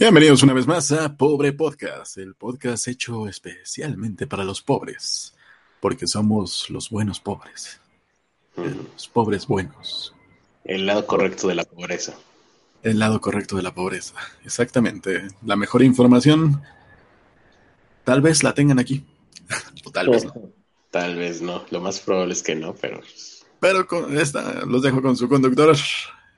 [0.00, 5.34] Bienvenidos una vez más a Pobre Podcast, el podcast hecho especialmente para los pobres,
[5.80, 7.80] porque somos los buenos pobres,
[8.54, 10.14] los pobres buenos.
[10.64, 12.14] El lado correcto de la pobreza.
[12.84, 14.14] El lado correcto de la pobreza,
[14.44, 15.26] exactamente.
[15.44, 16.62] La mejor información
[18.04, 19.04] tal vez la tengan aquí,
[19.84, 20.32] o tal vez no.
[20.92, 23.00] Tal vez no, lo más probable es que no, pero...
[23.58, 25.76] Pero con esta los dejo con su conductor,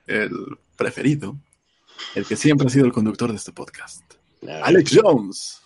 [0.06, 0.30] el
[0.76, 1.36] preferido,
[2.14, 4.02] el que siempre ha sido el conductor de este podcast.
[4.62, 5.60] Alex Jones.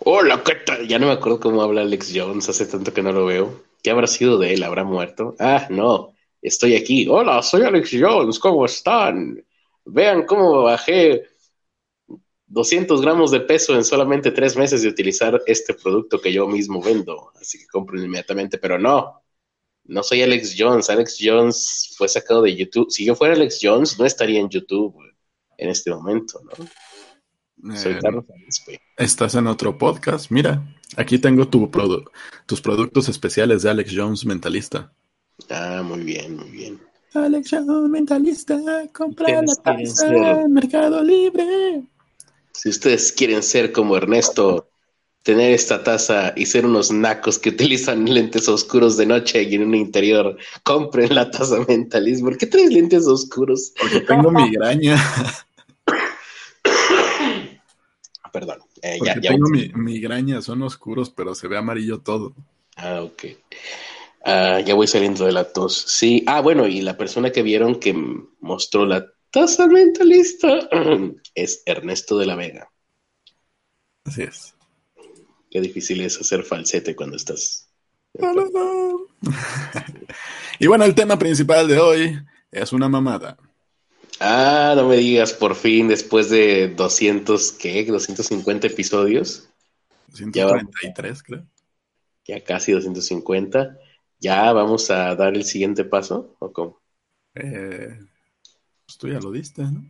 [0.00, 0.88] Hola, ¿qué tal?
[0.88, 3.62] Ya no me acuerdo cómo habla Alex Jones, hace tanto que no lo veo.
[3.82, 4.62] ¿Qué habrá sido de él?
[4.62, 5.36] ¿Habrá muerto?
[5.38, 7.06] Ah, no, estoy aquí.
[7.08, 9.44] Hola, soy Alex Jones, ¿cómo están?
[9.84, 11.24] Vean cómo bajé
[12.46, 16.82] 200 gramos de peso en solamente tres meses de utilizar este producto que yo mismo
[16.82, 17.30] vendo.
[17.40, 19.22] Así que compren inmediatamente, pero no.
[19.84, 20.90] No soy Alex Jones.
[20.90, 22.90] Alex Jones fue sacado de YouTube.
[22.90, 25.11] Si yo fuera Alex Jones, no estaría en YouTube
[25.62, 27.76] en este momento, ¿no?
[27.76, 28.24] Soy eh, Carlos
[28.96, 30.30] Estás en otro podcast.
[30.30, 30.62] Mira,
[30.96, 31.70] aquí tengo tu
[32.46, 34.92] tus productos especiales de Alex Jones Mentalista.
[35.48, 36.80] Ah, muy bien, muy bien.
[37.14, 38.58] Alex Jones Mentalista,
[38.92, 41.84] compra la taza en Mercado Libre.
[42.52, 44.68] Si ustedes quieren ser como Ernesto,
[45.22, 49.62] tener esta taza y ser unos nacos que utilizan lentes oscuros de noche y en
[49.62, 52.30] un interior, compren la taza mentalismo.
[52.30, 53.72] ¿Por qué traes lentes oscuros?
[53.80, 54.96] Porque tengo migraña.
[58.32, 58.60] Perdón.
[58.80, 62.34] Eh, ya, ya tengo mi, migraña, son oscuros, pero se ve amarillo todo.
[62.76, 63.24] Ah, ok.
[64.24, 65.76] Ah, ya voy saliendo de la tos.
[65.76, 67.94] Sí, ah, bueno, y la persona que vieron que
[68.40, 70.68] mostró la taza mentalista
[71.34, 72.70] es Ernesto de la Vega.
[74.04, 74.54] Así es.
[75.50, 77.68] Qué difícil es hacer falsete cuando estás.
[80.58, 82.18] y bueno, el tema principal de hoy
[82.50, 83.36] es una mamada.
[84.24, 87.84] Ah, no me digas, por fin, después de 200, ¿qué?
[87.84, 89.48] 250 episodios.
[90.06, 91.46] 243, creo.
[92.24, 93.76] Ya casi 250.
[94.20, 96.36] ¿Ya vamos a dar el siguiente paso?
[96.38, 96.80] ¿O cómo?
[97.34, 97.98] Eh,
[98.86, 99.84] pues tú ya lo diste, ¿no?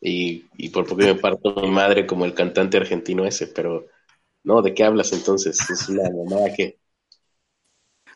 [0.00, 3.88] Y, y por poco me parto mi madre como el cantante argentino ese, pero
[4.42, 5.58] no, ¿de qué hablas entonces?
[5.68, 6.78] Es una mamada que.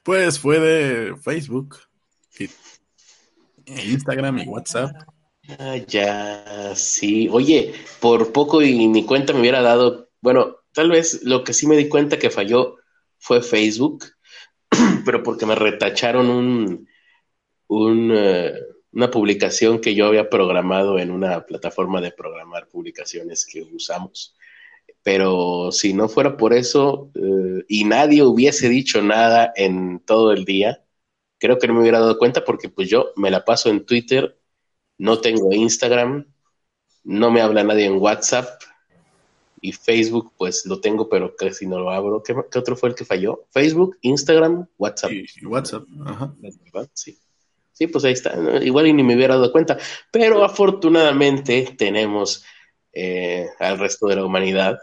[0.02, 1.76] Pues fue de Facebook,
[3.78, 4.92] Instagram y WhatsApp.
[5.58, 7.28] Ah, ya, sí.
[7.30, 10.10] Oye, por poco y ni cuenta me hubiera dado.
[10.20, 12.76] Bueno, tal vez lo que sí me di cuenta que falló
[13.18, 14.04] fue Facebook,
[15.04, 16.28] pero porque me retacharon
[17.68, 18.54] un, eh,
[18.92, 24.36] una publicación que yo había programado en una plataforma de programar publicaciones que usamos
[25.02, 30.44] pero si no fuera por eso eh, y nadie hubiese dicho nada en todo el
[30.44, 30.84] día,
[31.40, 34.38] creo que no me hubiera dado cuenta porque pues yo me la paso en Twitter,
[34.98, 36.26] no tengo Instagram,
[37.02, 38.60] no me habla nadie en WhatsApp
[39.62, 42.22] y Facebook pues lo tengo pero casi no lo abro.
[42.22, 43.46] ¿Qué, otro fue el que falló?
[43.50, 45.10] Facebook, Instagram, WhatsApp.
[45.10, 46.34] Sí, WhatsApp, ajá.
[46.92, 47.18] Sí.
[47.72, 48.36] Sí, pues ahí está.
[48.62, 49.78] Igual y ni me hubiera dado cuenta.
[50.12, 52.44] Pero afortunadamente tenemos
[52.92, 54.78] eh, al resto de la humanidad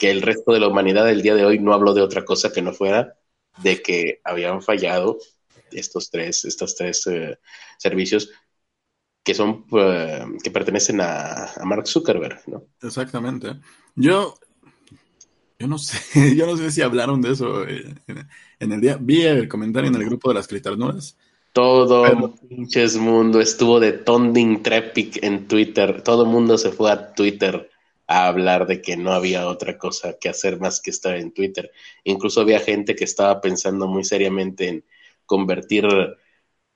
[0.00, 2.52] que el resto de la humanidad el día de hoy no habló de otra cosa
[2.52, 3.16] que no fuera
[3.62, 5.18] de que habían fallado
[5.70, 7.38] estos tres, estos tres eh,
[7.78, 8.30] servicios
[9.22, 12.64] que son eh, que pertenecen a, Mark Zuckerberg, ¿no?
[12.80, 13.56] Exactamente.
[13.96, 14.34] Yo
[15.58, 17.94] yo no sé, yo no sé si hablaron de eso eh,
[18.60, 18.98] en, el día.
[19.00, 21.16] Vi el comentario en el grupo de las critarnuras.
[21.52, 26.02] Todo el pinches mundo estuvo de Tonding Trepic en Twitter.
[26.02, 27.70] Todo el mundo se fue a Twitter
[28.06, 31.72] a hablar de que no había otra cosa que hacer más que estar en Twitter.
[32.04, 34.84] Incluso había gente que estaba pensando muy seriamente en
[35.26, 35.86] convertir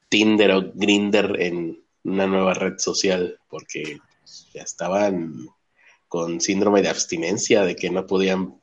[0.09, 3.99] Tinder o Grinder en una nueva red social porque
[4.53, 5.47] ya estaban
[6.09, 8.59] con síndrome de abstinencia de que no podían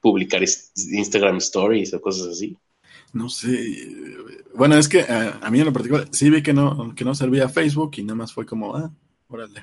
[0.00, 2.56] publicar Instagram stories o cosas así.
[3.12, 3.58] No sé.
[4.54, 7.14] Bueno, es que eh, a, mí en lo particular sí vi que no, que no
[7.14, 8.92] servía Facebook y nada más fue como, ah,
[9.28, 9.62] órale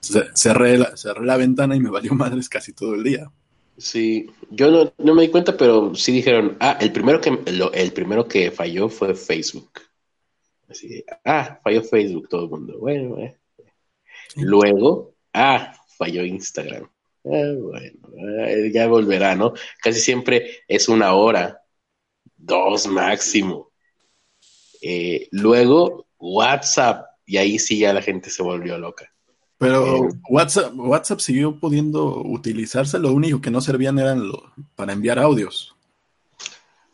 [0.00, 3.30] cerré la, cerré la ventana y me valió madres casi todo el día.
[3.78, 7.38] Sí, yo no, no, me di cuenta, pero sí dijeron, ah, el primero que
[7.74, 9.70] el primero que falló fue Facebook.
[10.68, 12.78] Así, ah, falló Facebook todo el mundo.
[12.80, 13.38] Bueno, eh.
[14.36, 16.90] luego, ah, falló Instagram.
[17.24, 19.54] Ah, bueno, eh, ya volverá, ¿no?
[19.80, 21.62] Casi siempre es una hora,
[22.36, 23.72] dos máximo.
[24.82, 29.12] Eh, luego, WhatsApp, y ahí sí ya la gente se volvió loca.
[29.58, 34.22] Pero eh, WhatsApp, WhatsApp siguió pudiendo utilizarse, lo único que no servían eran
[34.76, 35.74] para enviar audios.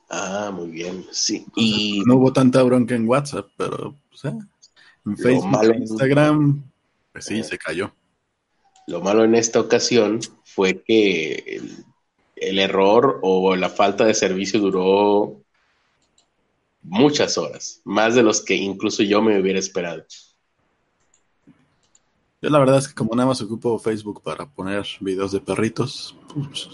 [0.09, 1.45] Ah, muy bien, sí.
[1.57, 3.97] y no hubo tanta bronca en WhatsApp, pero
[5.05, 6.63] en Facebook, Instagram,
[7.13, 7.45] pues sí, eh.
[7.45, 7.93] se cayó.
[8.87, 11.61] Lo malo en esta ocasión fue que
[12.37, 15.43] el, error o la falta de servicio duró
[16.83, 20.05] muchas horas, más de los que incluso yo me hubiera esperado.
[22.45, 26.15] Yo la verdad es que como nada más ocupo Facebook para poner videos de perritos,
[26.29, 26.69] pues,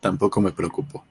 [0.00, 1.02] tampoco me preocupo.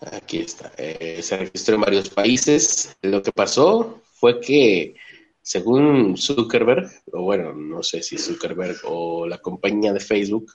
[0.00, 0.72] Aquí está.
[0.76, 2.96] Eh, se registró en varios países.
[3.02, 4.96] Lo que pasó fue que,
[5.42, 10.54] según Zuckerberg, o bueno, no sé si Zuckerberg o la compañía de Facebook,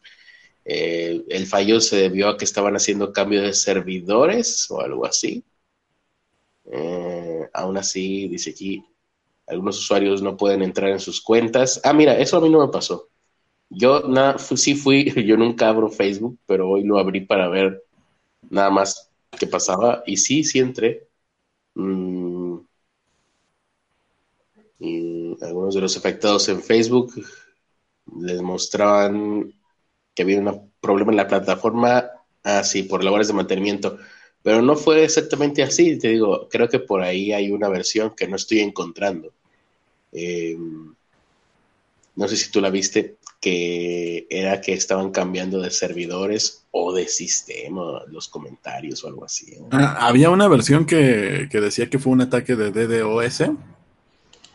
[0.65, 5.45] eh, el fallo se debió a que estaban haciendo cambio de servidores o algo así.
[6.65, 8.83] Eh, aún así, dice aquí,
[9.49, 11.81] algunos usuarios no pueden entrar en sus cuentas.
[11.83, 13.09] Ah, mira, eso a mí no me pasó.
[13.69, 14.03] Yo
[14.37, 17.83] sí fui, yo nunca abro Facebook, pero hoy lo abrí para ver
[18.49, 19.09] nada más
[19.39, 21.07] que pasaba y sí, sí entré.
[21.75, 22.57] Mm,
[24.79, 27.13] y algunos de los afectados en Facebook
[28.21, 29.53] les mostraban
[30.15, 32.09] que había un problema en la plataforma,
[32.43, 33.97] así, ah, por labores de mantenimiento.
[34.41, 38.27] Pero no fue exactamente así, te digo, creo que por ahí hay una versión que
[38.27, 39.33] no estoy encontrando.
[40.11, 40.93] Em,
[42.15, 47.07] no sé si tú la viste, que era que estaban cambiando de servidores o de
[47.07, 49.57] sistema, los comentarios o algo así.
[49.71, 53.41] Ah, había una versión que, decía que fue un ataque de DDoS,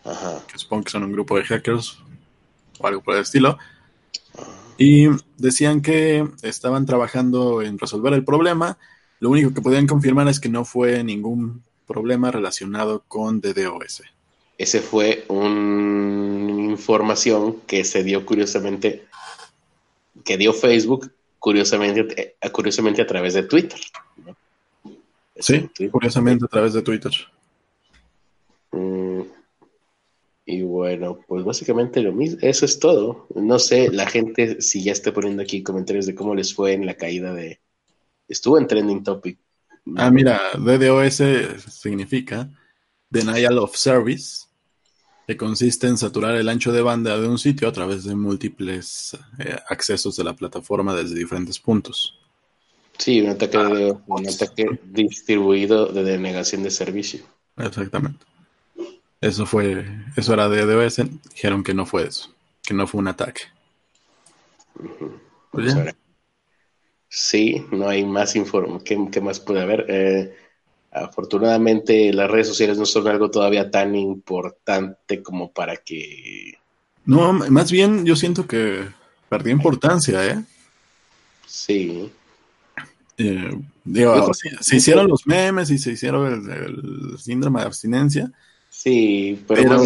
[0.04, 0.42] Ajá.
[0.46, 1.98] que supongo que son un grupo de hackers
[2.78, 3.58] o algo por el estilo.
[4.76, 5.06] Y
[5.38, 8.76] decían que estaban trabajando en resolver el problema.
[9.20, 14.02] Lo único que podían confirmar es que no fue ningún problema relacionado con DDoS.
[14.56, 19.06] Ese fue una información que se dio curiosamente,
[20.24, 23.80] que dio Facebook curiosamente, eh, curiosamente a través de Twitter.
[25.36, 27.12] Sí, curiosamente a través de Twitter.
[28.70, 29.22] Mm,
[30.46, 33.26] y bueno, pues básicamente lo mismo, eso es todo.
[33.34, 36.86] No sé, la gente si ya está poniendo aquí comentarios de cómo les fue en
[36.86, 37.60] la caída de...
[38.28, 39.38] Estuvo en Trending Topic.
[39.96, 41.22] Ah, mira, DDoS
[41.68, 42.48] significa
[43.10, 44.43] Denial of Service,
[45.26, 49.16] que consiste en saturar el ancho de banda de un sitio a través de múltiples
[49.38, 52.18] eh, accesos de la plataforma desde diferentes puntos.
[52.98, 53.58] Sí, un ataque,
[54.06, 57.24] un ataque distribuido de denegación de servicio.
[57.56, 58.24] Exactamente.
[59.20, 59.86] Eso fue,
[60.16, 61.00] eso era de DOS,
[61.30, 62.30] dijeron que no fue eso,
[62.62, 63.42] que no fue un ataque.
[65.50, 65.74] Pues
[67.08, 68.84] sí, no hay más información.
[68.84, 69.86] ¿Qué, ¿Qué, más puede haber?
[69.88, 70.36] Eh,
[70.94, 76.54] afortunadamente las redes sociales no son algo todavía tan importante como para que...
[77.04, 78.84] No, más bien yo siento que
[79.28, 80.42] perdió importancia, ¿eh?
[81.46, 82.10] Sí.
[83.18, 88.32] Eh, digo, se, hicieron los memes y se hicieron el, síndrome de abstinencia.
[88.70, 89.82] Sí, pero,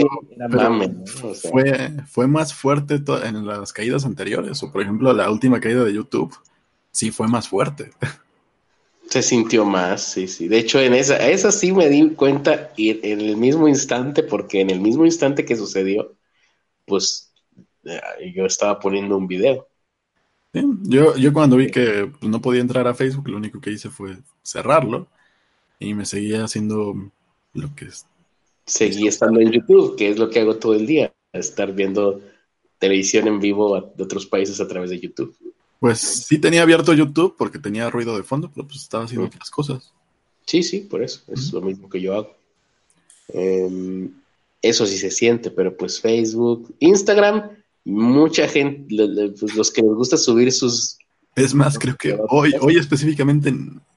[1.34, 5.92] fue, fue más fuerte en las caídas anteriores, o por ejemplo la última caída de
[5.92, 6.34] YouTube,
[6.90, 7.90] sí fue más fuerte.
[9.08, 10.48] Se sintió más, sí, sí.
[10.48, 14.60] De hecho, en esa, esa sí me di cuenta y en el mismo instante, porque
[14.60, 16.14] en el mismo instante que sucedió,
[16.84, 17.32] pues
[17.84, 19.66] eh, yo estaba poniendo un video.
[20.52, 23.88] yo, yo cuando vi que pues, no podía entrar a Facebook, lo único que hice
[23.88, 25.08] fue cerrarlo
[25.78, 26.94] y me seguía haciendo
[27.54, 28.06] lo que es.
[28.66, 32.20] Seguí estando en YouTube, que es lo que hago todo el día, estar viendo
[32.78, 35.34] televisión en vivo de otros países a través de YouTube.
[35.80, 39.50] Pues sí tenía abierto YouTube porque tenía ruido de fondo, pero pues estaba haciendo otras
[39.50, 39.92] cosas.
[40.46, 41.20] Sí, sí, por eso.
[41.28, 42.36] Es lo mismo que yo hago.
[43.28, 44.10] Em,
[44.62, 47.50] eso sí se siente, pero pues Facebook, Instagram,
[47.84, 48.94] mucha gente,
[49.38, 50.98] pues los que les gusta subir sus...
[51.36, 53.54] Es más, creo que hoy, hoy específicamente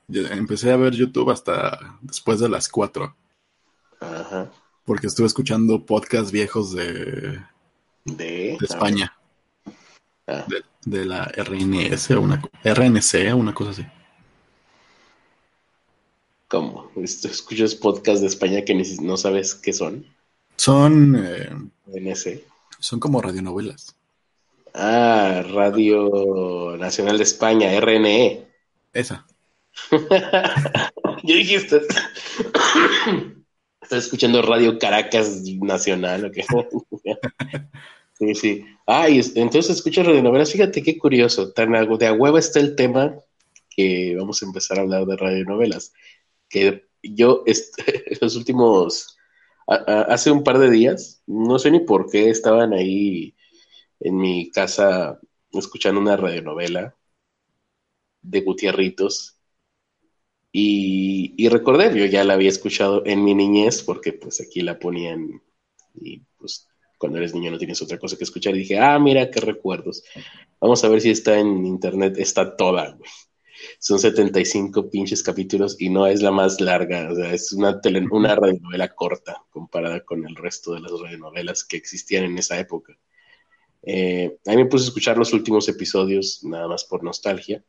[0.10, 3.16] empecé a ver YouTube hasta después de las 4.
[4.02, 4.52] Ajá.
[4.86, 7.42] Porque estuve escuchando podcasts viejos de,
[8.06, 9.14] de, España.
[10.28, 10.46] Ah
[10.86, 13.86] de la RNS o una RNC, una cosa así.
[16.48, 16.92] ¿Cómo?
[16.96, 20.06] ¿Escuchas podcast de España que no sabes qué son?
[20.58, 21.16] Son.
[21.16, 21.50] Eh,
[21.88, 22.44] RNC.
[22.80, 23.96] Son como radionovelas.
[24.74, 28.46] Ah, Radio Nacional de España, RNE.
[28.94, 29.26] Esa.
[31.24, 31.82] Yo dijiste.
[33.82, 36.46] Estás escuchando Radio Caracas Nacional, ¿o qué?
[38.22, 38.66] Sí, sí.
[38.86, 40.52] Ah, y entonces escuchas radionovelas.
[40.52, 41.54] Fíjate qué curioso.
[41.54, 43.16] Tan de a huevo está el tema
[43.68, 45.92] que vamos a empezar a hablar de radionovelas.
[46.48, 47.44] Que yo,
[48.22, 49.18] los últimos.
[49.68, 53.36] hace un par de días, no sé ni por qué, estaban ahí
[54.02, 55.20] en mi casa
[55.54, 56.96] escuchando una radionovela
[58.24, 59.38] de Gutierritos.
[60.54, 64.80] Y, y recordé, yo ya la había escuchado en mi niñez, porque pues aquí la
[64.80, 65.42] ponían
[65.96, 66.71] y pues
[67.02, 68.56] cuando eres niño no tienes otra cosa que escuchar.
[68.56, 70.04] Y dije, ah, mira qué recuerdos.
[70.60, 72.16] Vamos a ver si está en internet.
[72.20, 73.10] Está toda, güey.
[73.80, 77.12] Son 75 pinches capítulos y no es la más larga.
[77.12, 81.64] O sea, es una, tele, una radionovela corta comparada con el resto de las radionovelas
[81.64, 82.96] que existían en esa época.
[83.82, 87.64] Eh, a mí me puse a escuchar los últimos episodios nada más por nostalgia.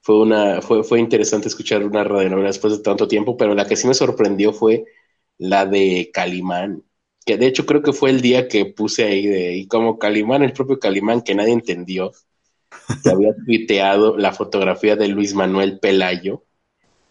[0.00, 3.76] Fue, una, fue, fue interesante escuchar una radionovela después de tanto tiempo, pero la que
[3.76, 4.84] sí me sorprendió fue
[5.38, 6.82] la de Calimán
[7.24, 10.42] que de hecho creo que fue el día que puse ahí de, y como Calimán,
[10.42, 12.12] el propio Calimán, que nadie entendió,
[13.02, 16.44] que había tuiteado la fotografía de Luis Manuel Pelayo,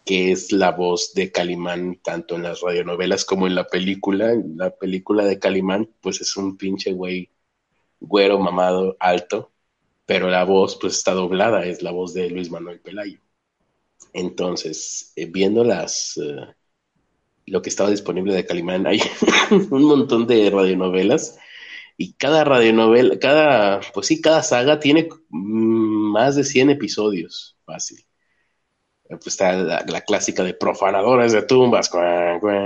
[0.04, 4.34] que es la voz de Calimán tanto en las radionovelas como en la película.
[4.56, 7.30] La película de Calimán, pues es un pinche güey
[8.00, 9.52] güero, mamado, alto,
[10.06, 13.20] pero la voz pues está doblada, es la voz de Luis Manuel Pelayo.
[14.12, 16.18] Entonces, eh, viendo las...
[16.18, 16.54] Eh,
[17.46, 19.00] lo que estaba disponible de Calimán, hay
[19.70, 21.38] un montón de radionovelas
[21.96, 28.04] y cada radionovela, cada, pues sí, cada saga tiene más de 100 episodios, fácil.
[29.08, 31.90] Pues está la, clásica de profanadores de tumbas,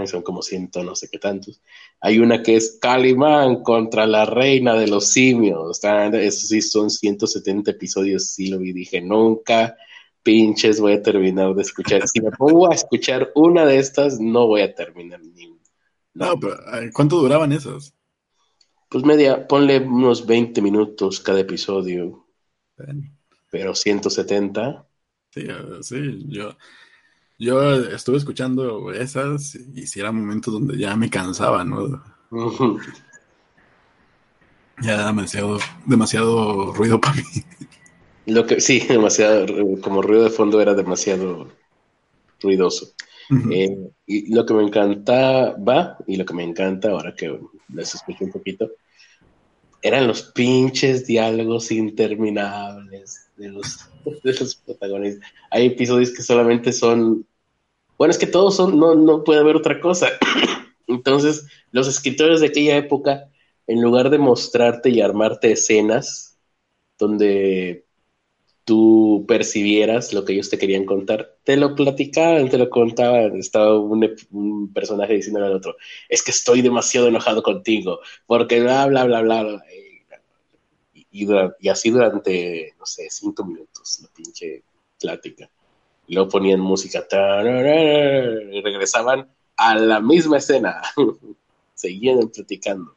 [0.07, 1.61] son como ciento no sé qué tantos.
[2.01, 7.73] Hay una que es Calimán contra la reina de los simios, esos sí son 170
[7.73, 9.77] episodios, sí lo vi, dije, nunca
[10.27, 12.07] pinches voy a terminar de escuchar.
[12.09, 15.57] Si me pongo a escuchar una de estas, no voy a terminar ni
[16.15, 16.57] No, pero
[16.93, 17.95] ¿cuánto duraban esas?
[18.91, 22.27] Pues media, ponle unos 20 minutos cada episodio.
[23.53, 24.85] Pero 170.
[25.31, 25.47] Sí,
[25.83, 26.57] sí, yo,
[27.39, 32.03] yo estuve escuchando esas y si eran momentos donde ya me cansaba, ¿no?
[34.83, 37.23] ya era demasiado, demasiado ruido para mí.
[38.27, 39.47] Lo que, sí, demasiado,
[39.81, 41.49] como ruido de fondo era demasiado
[42.41, 42.93] ruidoso.
[43.51, 47.37] Eh, y lo que me encantaba, y lo que me encanta ahora que
[47.75, 48.71] les escucho un poquito,
[49.83, 53.89] eran los pinches diálogos interminables de los,
[54.23, 55.29] de los protagonistas.
[55.51, 57.27] Hay episodios que solamente son,
[57.99, 60.09] bueno, es que todos son, no, no puede haber otra cosa.
[60.87, 63.29] Entonces, los escritores de aquella época,
[63.67, 66.39] en lugar de mostrarte y armarte escenas
[66.97, 67.86] donde
[68.67, 73.37] tú percibieras lo que ellos te querían contar, te lo platicaban, te lo contaban.
[73.37, 75.77] Estaba un, personaje diciendo al otro,
[76.09, 79.65] es que estoy demasiado enojado contigo, porque bla, bla, bla, bla.
[81.13, 81.27] Y,
[81.61, 84.65] y, así durante, no sé, cinco minutos, la pinche
[85.01, 85.49] plática.
[86.09, 90.83] Y luego ponían música, y regresaban a la misma escena.
[91.75, 92.97] Seguían platicando.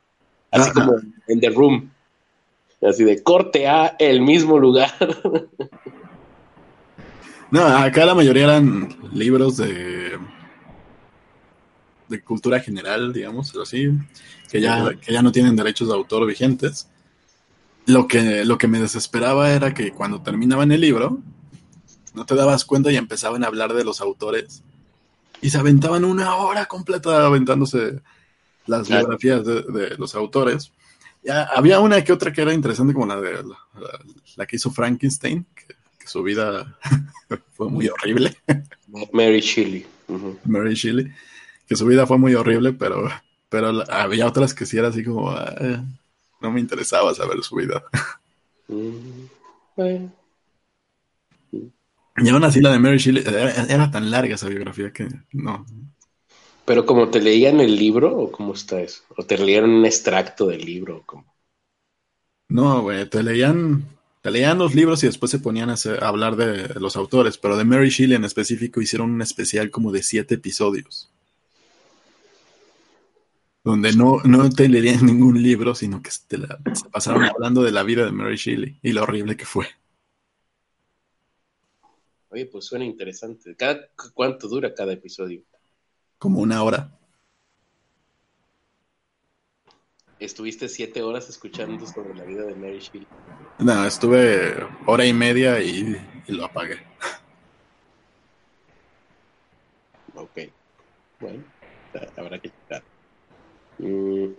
[0.49, 0.95] Así como
[1.27, 1.91] en The Room
[2.81, 4.91] Así de corte a el mismo lugar.
[7.51, 10.19] No, acá la mayoría eran libros de
[12.09, 13.91] de cultura general, digamos, así,
[14.51, 16.89] que ya, que ya no tienen derechos de autor vigentes.
[17.85, 21.19] Lo que, lo que me desesperaba era que cuando terminaban el libro,
[22.13, 24.63] no te dabas cuenta y empezaban a hablar de los autores.
[25.41, 28.01] Y se aventaban una hora completa aventándose
[28.65, 30.71] las biografías de, los autores.
[31.23, 33.43] Ya, había una que otra que era interesante, como la de
[34.35, 36.77] la, que hizo Frankenstein, que, su vida
[37.53, 38.35] fue muy horrible.
[39.11, 39.85] Mary Shelley.
[40.45, 41.11] Mary Shelley,
[41.67, 43.09] que su vida fue muy horrible, pero,
[43.47, 45.83] pero había otras que sí era así como, ah,
[46.41, 47.83] no me interesaba saber su vida.
[48.71, 49.25] Mm,
[52.17, 55.65] y aún así la de Mary Shelley era, tan larga esa biografía que no,
[56.69, 59.01] pero como te leían el libro, ¿o cómo está eso?
[59.17, 61.03] ¿O te leían un extracto del libro?
[61.11, 61.25] ¿o
[62.47, 63.85] No, güey, te leían,
[64.21, 67.63] te leían los libros y después se ponían a, hablar de los autores, pero de
[67.63, 71.09] Mary Shelley en específico hicieron un especial como de siete episodios.
[73.63, 76.27] Donde no, no te leían ningún libro, sino que se
[76.91, 79.65] pasaron hablando de la vida de Mary Shelley y lo horrible que fue.
[82.29, 83.55] Oye, pues suena interesante.
[83.55, 85.41] ¿Cada, ¿Cuánto dura cada episodio?
[86.19, 86.91] Como una hora.
[90.19, 93.07] ¿Estuviste siete horas escuchando sobre la vida de Mary Shelley?
[93.59, 95.95] No, estuve hora y media y,
[96.27, 96.77] lo apagué.
[100.13, 100.51] Ok.
[101.21, 101.43] Bueno,
[102.17, 102.83] habrá que checar.
[103.77, 104.33] Mm.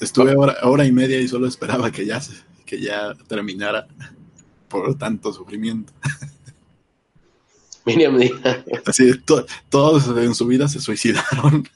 [0.00, 2.20] Estuve hora, hora, y media y solo esperaba que ya,
[2.66, 3.86] que ya terminara
[4.68, 5.92] por tanto sufrimiento.
[8.84, 9.12] Así,
[9.68, 11.68] todos en su vida se suicidaron.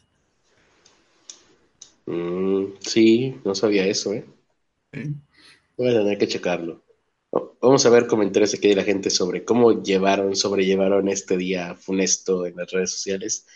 [2.06, 4.24] Mm, sí, no sabía eso, ¿eh?
[5.76, 6.82] Voy a tener que checarlo.
[7.60, 12.44] Vamos a ver comentarios aquí de la gente sobre cómo llevaron, sobrellevaron este día funesto
[12.44, 13.46] en las redes sociales.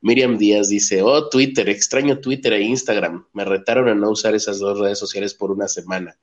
[0.00, 3.26] Miriam Díaz dice, oh, Twitter, extraño Twitter e Instagram.
[3.32, 6.16] Me retaron a no usar esas dos redes sociales por una semana.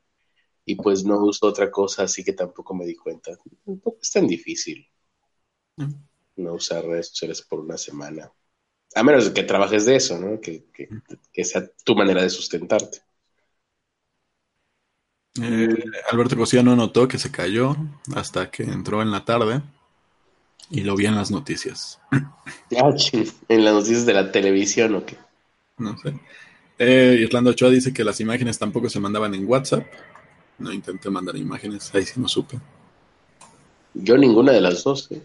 [0.63, 3.36] Y pues no uso otra cosa, así que tampoco me di cuenta.
[3.65, 4.88] Tampoco es tan difícil.
[6.36, 8.32] No usar redes sociales por una semana.
[8.96, 10.42] A menos que trabajes de eso, ¿no?
[10.42, 10.90] Que, que-
[11.34, 13.00] que sea tu manera de sustentarte.
[15.42, 15.68] Eh,
[16.10, 17.75] Alberto Cosía no notó que se cayó
[18.16, 19.62] hasta que entró en la tarde
[20.70, 22.00] y lo vi en las noticias.
[22.75, 22.92] Ah,
[23.50, 25.16] en las noticias de la televisión, ¿o qué?
[25.78, 26.13] No sé.
[26.80, 29.86] Eh, Irlanda Ochoa dice que las imágenes tampoco se mandaban en WhatsApp.
[30.60, 32.60] No intenté mandar imágenes, ahí sí no supe.
[33.94, 35.22] Yo ninguna de las dos, ¿eh?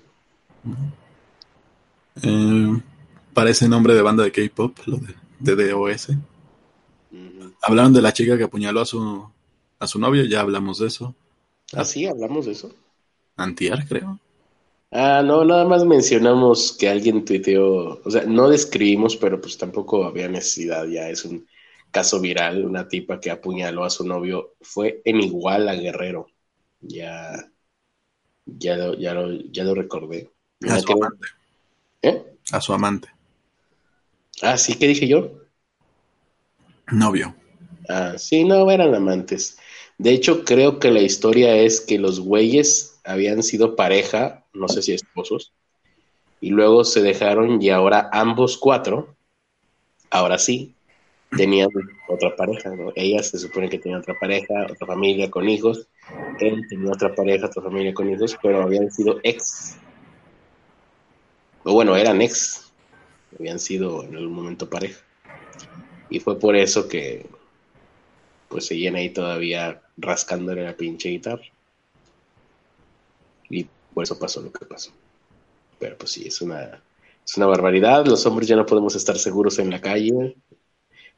[2.22, 2.80] Eh,
[3.34, 6.08] parece nombre de banda de K-pop, lo de, de DOS.
[7.62, 9.28] Hablaron de la chica que apuñaló a su,
[9.78, 11.14] a su novio, ya hablamos de eso.
[11.72, 12.06] ¿Ah, sí?
[12.06, 12.74] ¿Hablamos de eso?
[13.38, 14.18] Antier, creo.
[14.90, 20.04] Ah, no, nada más mencionamos que alguien tuiteó, o sea, no describimos, pero pues tampoco
[20.04, 21.46] había necesidad, ya es un
[21.90, 26.28] caso viral, una tipa que apuñaló a su novio, fue en Iguala Guerrero,
[26.80, 27.50] ya,
[28.46, 30.32] ya lo, ya lo, ya lo recordé.
[30.68, 31.26] A su que- amante.
[32.02, 32.24] ¿Eh?
[32.52, 33.08] A su amante.
[34.42, 35.32] Ah, sí, ¿qué dije yo?
[36.92, 37.34] Novio.
[37.88, 39.58] Ah, sí, no, eran amantes.
[39.98, 44.82] De hecho, creo que la historia es que los güeyes habían sido pareja, no sé
[44.82, 45.52] si esposos,
[46.40, 49.16] y luego se dejaron y ahora ambos cuatro,
[50.10, 50.74] ahora sí,
[51.36, 51.70] tenían
[52.08, 52.92] otra pareja, ¿no?
[52.94, 55.88] Ella se supone que tenía otra pareja, otra familia con hijos,
[56.40, 59.76] él tenía otra pareja, otra familia con hijos, pero habían sido ex.
[61.68, 62.70] O bueno, eran ex,
[63.36, 65.00] habían sido en algún momento pareja.
[66.08, 67.26] Y fue por eso que
[68.48, 71.42] pues seguían ahí todavía rascándole la pinche guitarra.
[73.50, 74.92] Y por eso pasó lo que pasó.
[75.80, 76.80] Pero pues sí, es una,
[77.26, 78.06] es una barbaridad.
[78.06, 80.36] Los hombres ya no podemos estar seguros en la calle.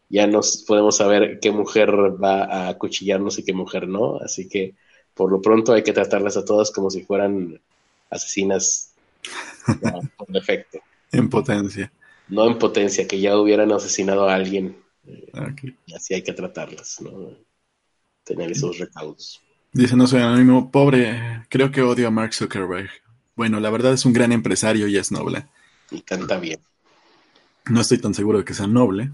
[0.09, 4.17] Ya no podemos saber qué mujer va a acuchillarnos y qué mujer no.
[4.17, 4.77] Así que
[5.13, 7.61] por lo pronto hay que tratarlas a todas como si fueran
[8.09, 8.88] asesinas
[9.83, 10.79] ya, por defecto.
[11.11, 11.91] En potencia.
[12.29, 14.77] No en potencia, que ya hubieran asesinado a alguien.
[15.87, 17.31] Y así hay que tratarlas, ¿no?
[18.25, 19.41] Tener esos recaudos.
[19.73, 22.91] Dice, no soy anónimo, pobre, creo que odio a Mark Zuckerberg.
[23.37, 25.47] Bueno, la verdad es un gran empresario y es noble.
[25.91, 26.61] Y canta bien.
[27.71, 29.11] No estoy tan seguro de que sea noble.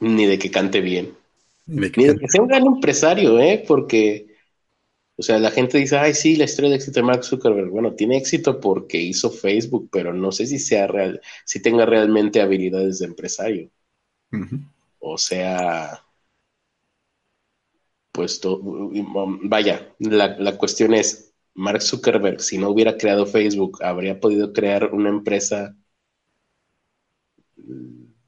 [0.00, 1.14] Ni de que cante bien.
[1.66, 3.64] ni de que Ni de que sea un gran empresario, ¿eh?
[3.66, 4.33] Porque,
[5.16, 7.70] o sea, la gente dice, ay, sí, la historia de éxito de Mark Zuckerberg.
[7.70, 12.40] Bueno, tiene éxito porque hizo Facebook, pero no sé si sea real, si tenga realmente
[12.40, 13.70] habilidades de empresario.
[15.00, 16.02] O sea,
[18.12, 18.60] pues, to-
[19.42, 24.92] vaya, la, la cuestión es, Mark Zuckerberg, si no hubiera creado Facebook, ¿habría podido crear
[24.92, 25.76] una empresa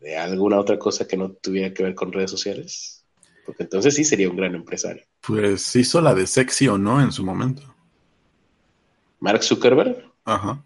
[0.01, 2.96] de alguna otra cosa que no tuviera que ver con redes sociales?
[3.47, 5.05] Porque entonces sí sería un gran empresario.
[5.21, 7.63] Pues hizo la de sexy o no en su momento.
[9.21, 10.63] Mark Zuckerberg Ajá,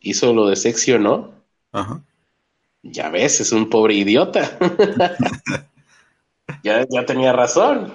[0.00, 1.34] hizo lo de sexy o no.
[1.72, 2.02] ajá.
[2.82, 4.58] Ya ves, es un pobre idiota.
[6.64, 7.94] ya, ya tenía razón.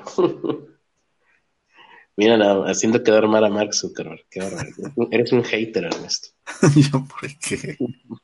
[2.15, 4.25] Mira, haciendo quedar mal a Mark Zuckerberg.
[4.31, 4.69] Qué bárbaro.
[5.11, 6.29] Eres un hater, Ernesto.
[6.75, 7.77] ¿Yo por qué?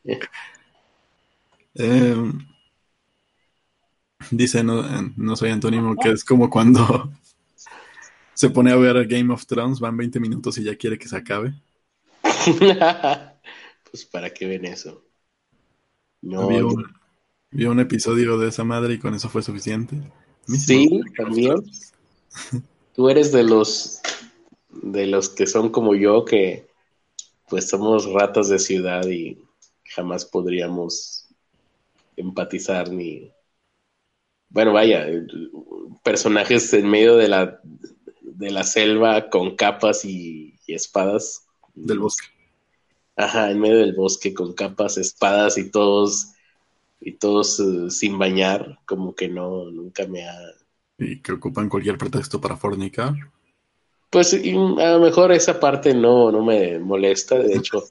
[1.75, 2.15] Eh,
[4.31, 7.11] dice, no, eh, no soy antónimo, que es como cuando
[8.33, 11.17] se pone a ver Game of Thrones, van 20 minutos y ya quiere que se
[11.17, 11.53] acabe.
[13.91, 15.03] pues para qué ven eso.
[16.21, 16.85] No, vio, un,
[17.51, 19.97] vio un episodio de esa madre y con eso fue suficiente.
[20.47, 21.55] Sí, también.
[22.95, 24.01] Tú eres de los
[24.69, 26.67] de los que son como yo, que
[27.49, 29.37] pues somos ratas de ciudad y
[29.85, 31.27] jamás podríamos
[32.15, 33.31] empatizar ni
[34.53, 35.07] bueno, vaya,
[36.03, 37.59] personajes en medio de la
[38.21, 42.27] de la selva con capas y, y espadas Del bosque.
[43.15, 46.33] Ajá, en medio del bosque con capas, espadas y todos
[47.01, 50.37] y todos eh, sin bañar, como que no nunca me ha
[50.97, 53.13] Y que ocupan cualquier pretexto para fornicar.
[54.09, 57.39] Pues y a lo mejor esa parte no, no me molesta.
[57.39, 57.83] De hecho,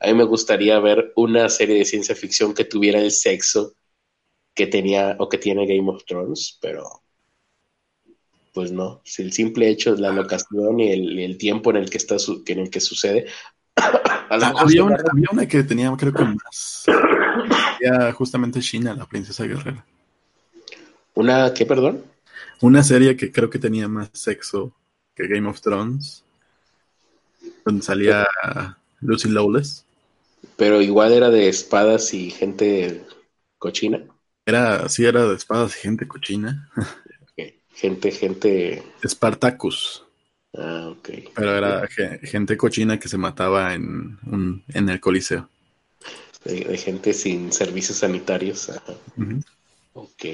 [0.00, 3.74] a mí me gustaría ver una serie de ciencia ficción que tuviera el sexo
[4.58, 6.82] que tenía o que tiene Game of Thrones, pero
[8.52, 9.00] pues no.
[9.04, 12.42] Si el simple hecho de la locación y el, tiempo en el que está su-
[12.44, 13.26] en el que sucede.
[14.28, 14.82] una, había
[15.30, 16.86] una que tenía, creo que más.
[17.80, 19.86] Era justamente China, la princesa guerrera.
[21.14, 22.02] una, ¿qué, perdón?
[22.60, 24.74] Una serie que creo que tenía más sexo
[25.14, 26.24] que Game of Thrones.
[27.64, 28.26] Donde salía
[29.02, 29.86] Lucy Lawless.
[30.56, 33.04] Pero igual era de espadas y gente
[33.58, 34.04] cochina.
[34.48, 36.70] Era, sí, era de espadas y gente cochina.
[37.74, 38.82] Gente, gente.
[39.06, 40.02] Spartacus.
[40.56, 41.10] Ah, ok.
[41.34, 41.86] Pero era
[42.22, 45.50] gente cochina que se mataba en, un, en el Coliseo.
[46.44, 48.72] De, gente sin servicios sanitarios.
[49.92, 50.24] Ok.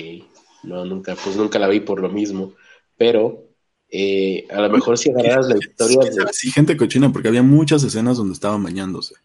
[0.62, 2.54] No, nunca, pues nunca la vi por lo mismo.
[2.96, 3.48] Pero
[3.90, 6.32] eh, a lo mejor si agarras la historia de...
[6.32, 9.16] Sí, gente cochina, porque había muchas escenas donde estaban bañándose.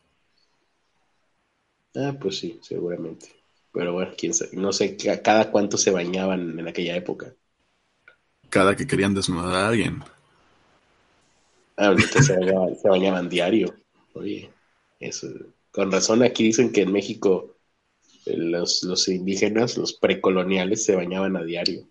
[1.96, 3.39] Ah, pues sí, seguramente.
[3.72, 4.52] Pero bueno, quién sabe.
[4.54, 7.34] No sé cada cuánto se bañaban en aquella época.
[8.50, 10.02] Cada que querían desnudar a alguien.
[11.78, 12.36] Ah, ahorita se,
[12.84, 13.76] bañaban, diario.
[14.14, 14.50] Oye,
[15.00, 15.28] eso.
[15.72, 17.56] Con razón aquí dicen que en México
[18.26, 21.88] eh, los, los indígenas, los precoloniales, se bañaban a diario.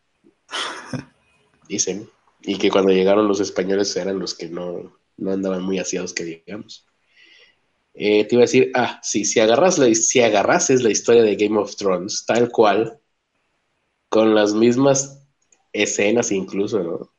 [1.69, 2.09] Dicen.
[2.43, 6.25] Y que cuando llegaron los españoles eran los que no, no andaban muy aseados, que
[6.25, 6.88] digamos.
[7.95, 11.37] Eh, te iba a decir, ah, sí, si agarras la, si agarrases la historia de
[11.37, 13.01] Game of Thrones, tal cual,
[14.09, 15.27] con las mismas
[15.73, 17.13] escenas incluso, ¿no?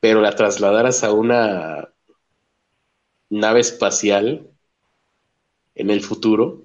[0.00, 1.92] Pero la trasladaras a una
[3.28, 4.50] nave espacial
[5.74, 6.64] en el futuro,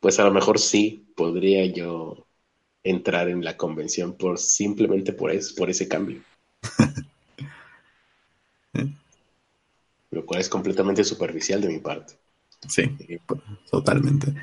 [0.00, 2.26] pues a lo mejor sí podría yo
[2.82, 6.22] entrar en la convención por simplemente por por ese cambio.
[10.10, 12.14] lo cual es completamente superficial de mi parte.
[12.66, 12.96] Sí,
[13.70, 14.34] totalmente.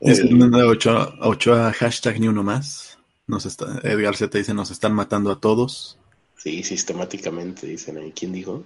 [0.00, 2.98] Es el 8, a hashtag ni uno más.
[3.26, 5.98] Nos está, Edgar Z dice, nos están matando a todos.
[6.36, 8.12] Sí, sistemáticamente, dicen ahí.
[8.12, 8.64] ¿Quién dijo?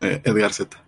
[0.00, 0.84] Eh, Edgar Z.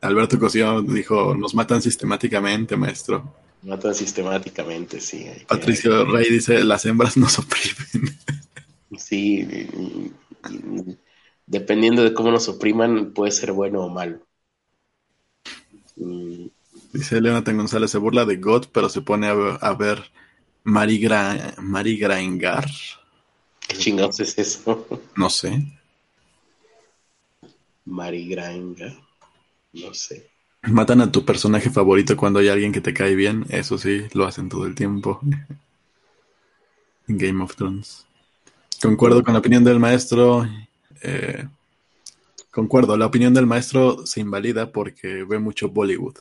[0.00, 3.34] Alberto Cosío dijo, nos matan sistemáticamente, maestro.
[3.62, 5.26] Matan sistemáticamente, sí.
[5.46, 8.18] Patricio Rey dice, las hembras nos oprimen.
[8.96, 9.46] Sí,
[11.48, 14.20] dependiendo de cómo nos opriman, puede ser bueno o malo.
[15.96, 16.46] Mm.
[16.92, 20.10] Dice Leonatan González, se burla de God, pero se pone a, ver
[20.64, 22.66] Mari, Graengar.
[23.66, 24.86] ¿Qué chingados es eso?
[25.16, 25.66] No sé.
[27.84, 28.96] Mari Graengar.
[29.74, 30.30] No sé.
[30.62, 33.44] Matan a tu personaje favorito cuando hay alguien que te cae bien.
[33.50, 35.20] Eso sí, lo hacen todo el tiempo.
[37.06, 38.06] Game of Thrones.
[38.80, 40.46] Concuerdo con la opinión del maestro
[41.02, 41.48] eh,
[42.50, 46.16] concuerdo, la opinión del maestro se invalida porque ve mucho Bollywood.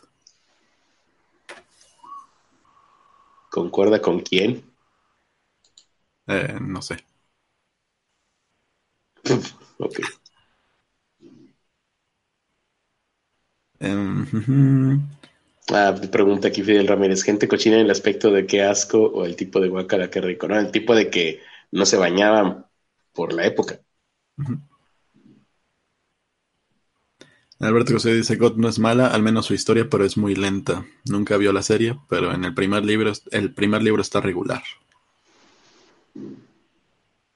[3.50, 4.63] ¿Concuerda con quién?
[6.28, 6.98] Eh, no sé.
[9.80, 10.00] ok.
[13.80, 14.26] Em,
[15.72, 19.36] ah, pregunta aquí Fidel Ramírez, gente cochina en el aspecto de qué asco o el
[19.36, 22.66] tipo de guacala que rico, no, el tipo de que no se bañaban
[23.13, 23.80] por la época.
[27.60, 30.86] Alberto José dice, God no es mala, al menos su historia, pero es muy lenta.
[31.06, 34.63] Nunca vio la serie, pero en el primer libro, el primer libro está regular.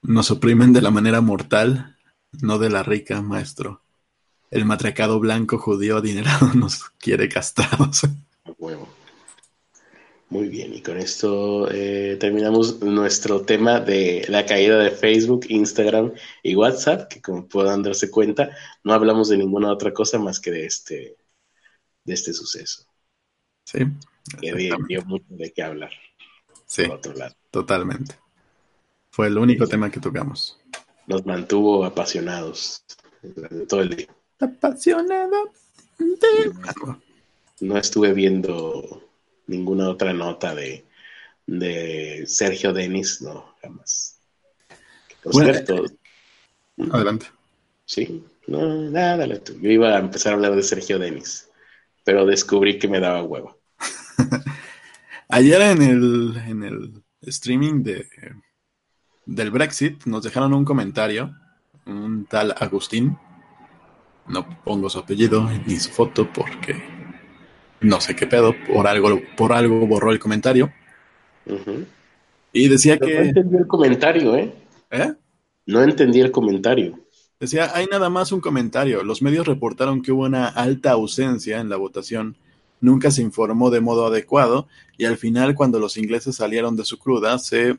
[0.03, 1.97] Nos oprimen de la manera mortal,
[2.31, 3.81] no de la rica, maestro.
[4.51, 8.01] El matracado blanco judío adinerado nos quiere castrados.
[8.59, 9.00] Huevo.
[10.31, 16.13] Muy bien, y con esto eh, terminamos nuestro tema de la caída de Facebook, Instagram
[16.41, 18.49] y WhatsApp, que como puedan darse cuenta,
[18.85, 21.17] no hablamos de ninguna otra cosa más que de este,
[22.05, 22.85] de este suceso.
[23.65, 23.79] Sí.
[24.39, 25.91] Que dio, mucho de qué hablar.
[26.65, 26.83] Sí,
[27.51, 28.15] totalmente.
[29.09, 30.57] Fue el único tema que tocamos.
[31.07, 32.85] Nos mantuvo apasionados
[33.67, 34.07] todo el día.
[34.39, 35.51] Apasionado.
[37.59, 39.10] No estuve viendo
[39.51, 40.85] ninguna otra nota de,
[41.45, 44.19] de Sergio Denis, no, jamás.
[45.21, 45.85] Por cierto.
[46.91, 47.27] Adelante.
[47.85, 51.49] Sí, no, nada, Yo iba a empezar a hablar de Sergio Denis,
[52.03, 53.59] pero descubrí que me daba huevo.
[55.29, 58.07] Ayer en el, en el streaming de,
[59.25, 61.35] del Brexit nos dejaron un comentario,
[61.85, 63.17] un tal Agustín.
[64.27, 67.00] No pongo su apellido ni su foto porque
[67.81, 70.71] no sé qué pedo, por algo, por algo borró el comentario.
[72.53, 73.15] Y decía que.
[73.15, 74.53] No entendí el comentario, ¿eh?
[74.91, 75.13] ¿eh?
[75.65, 76.99] No entendí el comentario.
[77.39, 79.03] Decía, hay nada más un comentario.
[79.03, 82.37] Los medios reportaron que hubo una alta ausencia en la votación.
[82.81, 84.67] Nunca se informó de modo adecuado
[84.97, 87.77] y al final, cuando los ingleses salieron de su cruda, se.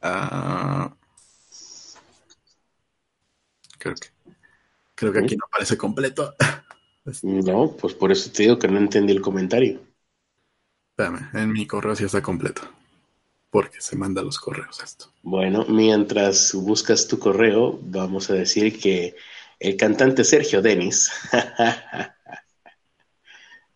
[0.00, 0.94] Ah,
[3.78, 4.08] creo que.
[4.94, 6.34] Creo que aquí no aparece completo.
[7.22, 9.80] No, pues por eso te digo que no entendí el comentario.
[10.90, 12.62] Espérame, en mi correo sí está completo.
[13.50, 15.12] Porque se manda los correos esto.
[15.22, 19.16] Bueno, mientras buscas tu correo, vamos a decir que
[19.58, 21.10] el cantante Sergio Denis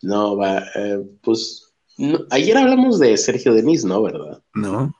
[0.04, 1.72] No, va, eh, pues
[2.30, 4.02] ayer hablamos de Sergio Denis, ¿no?
[4.02, 4.42] ¿Verdad?
[4.52, 4.94] No.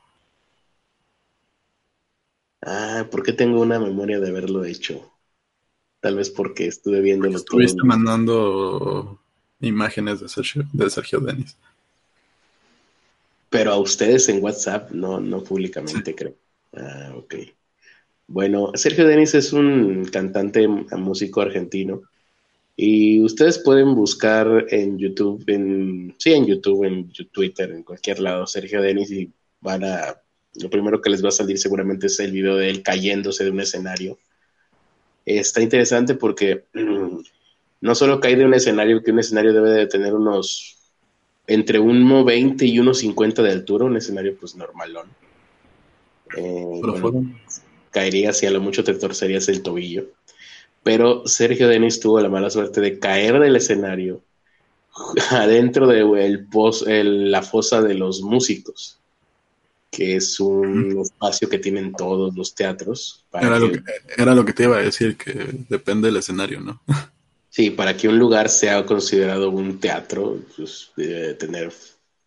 [2.63, 5.14] Ah, ¿por qué tengo una memoria de haberlo hecho?
[6.05, 9.19] Tal vez porque estuve viendo lo Estuviste mandando
[9.59, 11.57] imágenes de Sergio, de Sergio Denis.
[13.49, 16.35] Pero a ustedes en WhatsApp, no, no públicamente, creo.
[16.77, 17.33] Ah, ok.
[18.27, 22.03] Bueno, Sergio Denis es un cantante, músico argentino.
[22.75, 28.45] Y ustedes pueden buscar en YouTube, en, sí, en YouTube, en Twitter, en cualquier lado,
[28.45, 30.21] Sergio Denis, y van a
[30.61, 33.49] lo primero que les va a salir seguramente es el video de él cayéndose de
[33.49, 34.19] un escenario.
[35.25, 36.65] Está interesante porque
[37.81, 40.77] no solo cae de un escenario, que un escenario debe de tener unos
[41.47, 45.07] entre 1,20 y 1,50 de altura, un escenario pues normalón.
[46.37, 46.81] Eh,
[47.91, 50.07] caería si a lo mucho te torcerías el tobillo.
[50.83, 54.21] Pero Sergio Denis tuvo la mala suerte de caer del escenario
[55.31, 58.99] adentro de el, la fosa de los músicos
[59.91, 63.25] que es un espacio que tienen todos los teatros.
[63.33, 63.81] Era, lo que,
[64.17, 66.81] era, lo que, te iba a decir, que depende del escenario, ¿no?
[67.49, 71.71] Sí, para que un lugar sea considerado un teatro, pues debe tener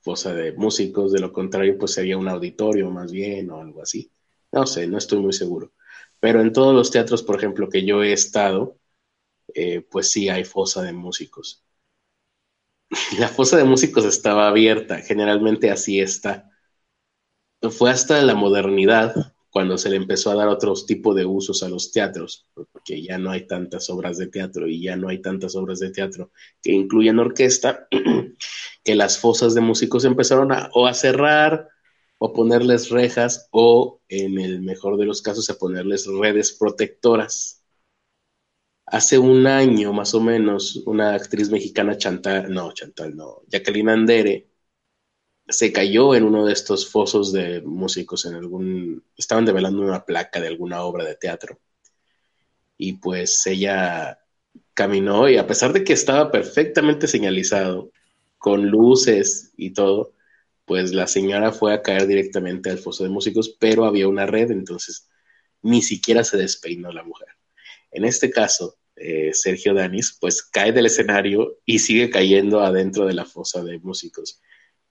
[0.01, 4.11] fosa de músicos, de lo contrario, pues sería un auditorio más bien o algo así.
[4.51, 5.73] No sé, no estoy muy seguro.
[6.21, 8.79] Pero en todos los teatros, por ejemplo, que yo he estado,
[9.55, 11.63] eh, pues sí hay fosa de músicos.
[13.19, 16.48] La fosa de músicos estaba abierta, generalmente así está
[17.71, 21.69] fue hasta la modernidad cuando se le empezó a dar otros tipos de usos a
[21.69, 25.57] los teatros, porque ya no hay tantas obras de teatro y ya no hay tantas
[25.57, 26.31] obras de teatro
[26.63, 27.89] que incluyan orquesta,
[28.85, 31.69] que las fosas de músicos empezaron a, o a cerrar
[32.19, 37.65] o ponerles rejas o, en el mejor de los casos, a ponerles redes protectoras.
[38.87, 44.48] Hace un año más o menos, una actriz mexicana, Chantal, no, Chantal, no, Jacqueline Andere,
[45.49, 50.41] se cayó en uno de estos fosos de músicos en algún estaban develando una placa
[50.41, 51.59] de alguna obra de teatro.
[52.77, 54.21] Y pues ella
[54.75, 57.91] caminó y a pesar de que estaba perfectamente señalizado
[58.37, 60.13] con luces y todo
[60.65, 64.51] pues la señora fue a caer directamente al foso de músicos pero había una red
[64.51, 65.09] entonces
[65.63, 67.29] ni siquiera se despeinó la mujer.
[67.91, 73.15] En este caso eh, Sergio Danis pues cae del escenario y sigue cayendo adentro de
[73.15, 74.41] la fosa de músicos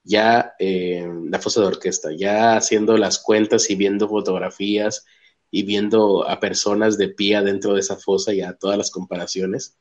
[0.07, 5.05] ya eh, la fosa de orquesta, ya haciendo las cuentas y viendo fotografías
[5.51, 9.77] y viendo a personas de pie dentro de esa fosa, y a todas las comparaciones,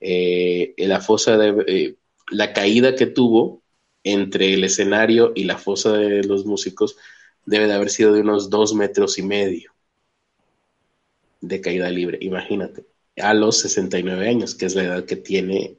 [0.00, 1.96] eh, la fosa eh,
[2.30, 3.62] la caída que tuvo
[4.04, 6.96] entre el escenario y la fosa de los músicos
[7.44, 9.74] debe de haber sido de unos dos metros y medio
[11.40, 15.76] de caída libre, imagínate, a los 69 años, que es la edad que tiene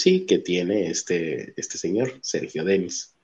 [0.00, 3.14] Sí, que tiene este, este señor, Sergio Denis.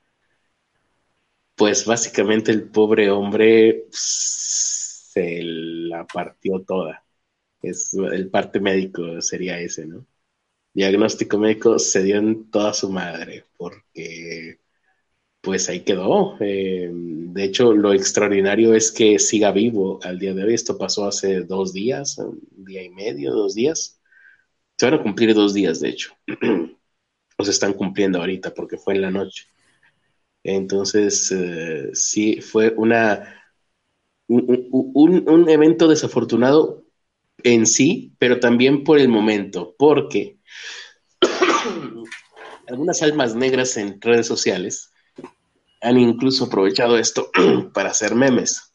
[1.54, 7.02] Pues básicamente el pobre hombre se la partió toda.
[7.62, 10.06] Es, el parte médico sería ese, ¿no?
[10.74, 14.60] Diagnóstico médico se dio en toda su madre, porque
[15.40, 16.36] pues ahí quedó.
[16.40, 20.54] Eh, de hecho, lo extraordinario es que siga vivo al día de hoy.
[20.54, 24.00] Esto pasó hace dos días, un día y medio, dos días.
[24.76, 26.14] Se van a cumplir dos días, de hecho.
[27.36, 29.44] o se están cumpliendo ahorita porque fue en la noche.
[30.42, 33.42] Entonces, eh, sí, fue una,
[34.28, 36.84] un, evento desafortunado
[37.42, 40.38] en sí, pero también por el momento, porque
[42.68, 44.92] algunas almas negras en redes sociales
[45.80, 47.30] han incluso aprovechado esto
[47.74, 48.72] para hacer memes.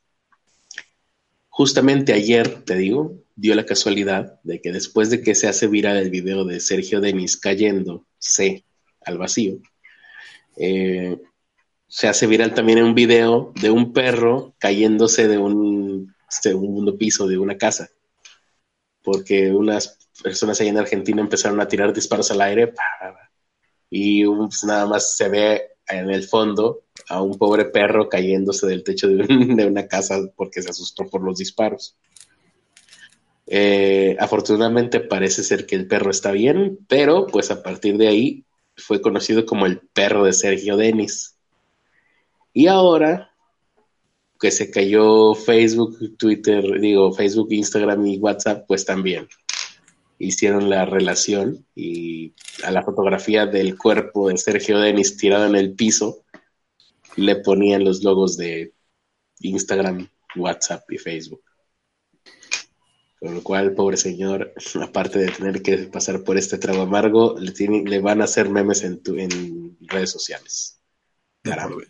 [1.50, 5.98] Justamente ayer, te digo, dio la casualidad de que después de que se hace viral
[5.98, 8.66] el video de Sergio Denis cayendo C
[9.06, 9.60] al vacío,
[10.58, 11.18] eh,
[11.88, 17.38] se hace viral también un video de un perro cayéndose de un segundo piso de
[17.38, 17.90] una casa,
[19.04, 22.74] porque unas personas ahí en Argentina empezaron a tirar disparos al aire
[23.90, 28.84] y pues, nada más se ve en el fondo a un pobre perro cayéndose del
[28.84, 31.98] techo de una casa porque se asustó por los disparos.
[33.54, 38.46] Eh, afortunadamente parece ser que el perro está bien, pero pues a partir de ahí
[38.78, 41.36] fue conocido como el perro de Sergio Denis.
[42.54, 43.34] Y ahora
[44.40, 49.28] que se cayó Facebook, Twitter, digo, Facebook, Instagram y WhatsApp, pues también
[50.18, 52.34] hicieron la relación y
[52.64, 56.24] a la fotografía del cuerpo de Sergio Denis tirado en el piso
[57.18, 58.72] le ponían los logos de
[59.42, 61.42] Instagram, WhatsApp y Facebook.
[63.22, 67.52] Con lo cual, pobre señor, aparte de tener que pasar por este trago amargo, le,
[67.52, 70.82] tiene, le van a hacer memes en, tu, en redes sociales.
[71.44, 71.84] Caramba.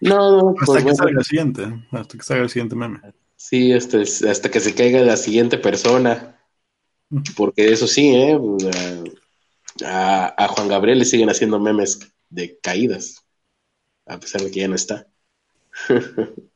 [0.00, 3.00] No, hasta pues que salga el siguiente, hasta que salga el siguiente meme.
[3.36, 6.40] Sí, hasta, hasta que se caiga la siguiente persona.
[7.36, 8.38] Porque eso sí, ¿eh?
[9.84, 13.24] A, a, Juan Gabriel le siguen haciendo memes de caídas,
[14.06, 15.06] a pesar de que ya no está.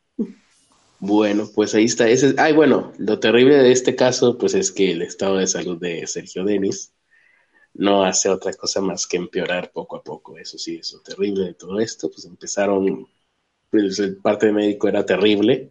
[1.01, 2.09] bueno, pues ahí está.
[2.09, 5.79] Ese, ay, bueno, lo terrible de este caso, pues es que el estado de salud
[5.79, 6.93] de Sergio Denis
[7.75, 10.37] no hace otra cosa más que empeorar poco a poco.
[10.39, 13.07] Eso sí, eso terrible de todo esto, pues empezaron
[13.71, 15.71] pues, el parte médico era terrible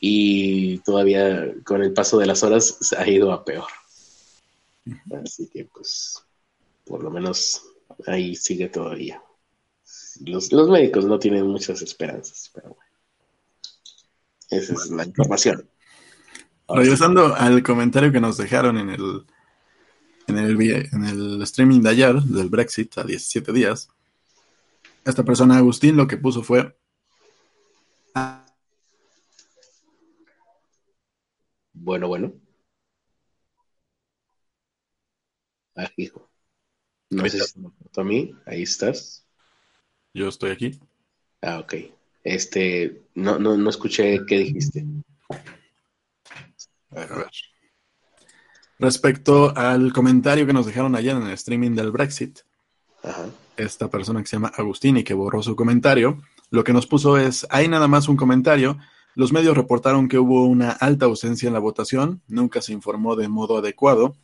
[0.00, 3.68] y todavía con el paso de las horas ha ido a peor.
[5.22, 6.22] Así que pues
[6.84, 7.62] por lo menos
[8.06, 9.22] ahí sigue todavía.
[10.24, 12.87] Los, los médicos no tienen muchas esperanzas, pero bueno.
[14.50, 15.68] Esa es la información.
[16.68, 19.24] Regresando al comentario que nos dejaron en el,
[20.26, 20.60] en el,
[20.92, 23.88] en el streaming de ayer del Brexit a 17 días,
[25.04, 26.76] esta persona, Agustín, lo que puso fue,
[31.88, 32.32] Bueno, bueno.
[35.74, 36.28] Ah, hijo.
[37.10, 37.60] No sé si
[37.96, 38.34] a mí.
[38.44, 39.26] Ahí estás.
[40.12, 40.78] Yo estoy aquí.
[41.40, 41.74] Ah, ok.
[42.34, 44.84] Este, no, no, no escuché qué dijiste.
[46.90, 47.26] A ver.
[48.78, 52.40] Respecto al comentario que nos dejaron ayer en el streaming del Brexit,
[53.56, 57.16] esta persona que se llama Agustín y que borró su comentario, lo que nos puso
[57.16, 58.78] es, hay nada más un comentario,
[59.14, 63.28] los medios reportaron que hubo una alta ausencia en la votación, nunca se informó de
[63.28, 64.14] modo adecuado,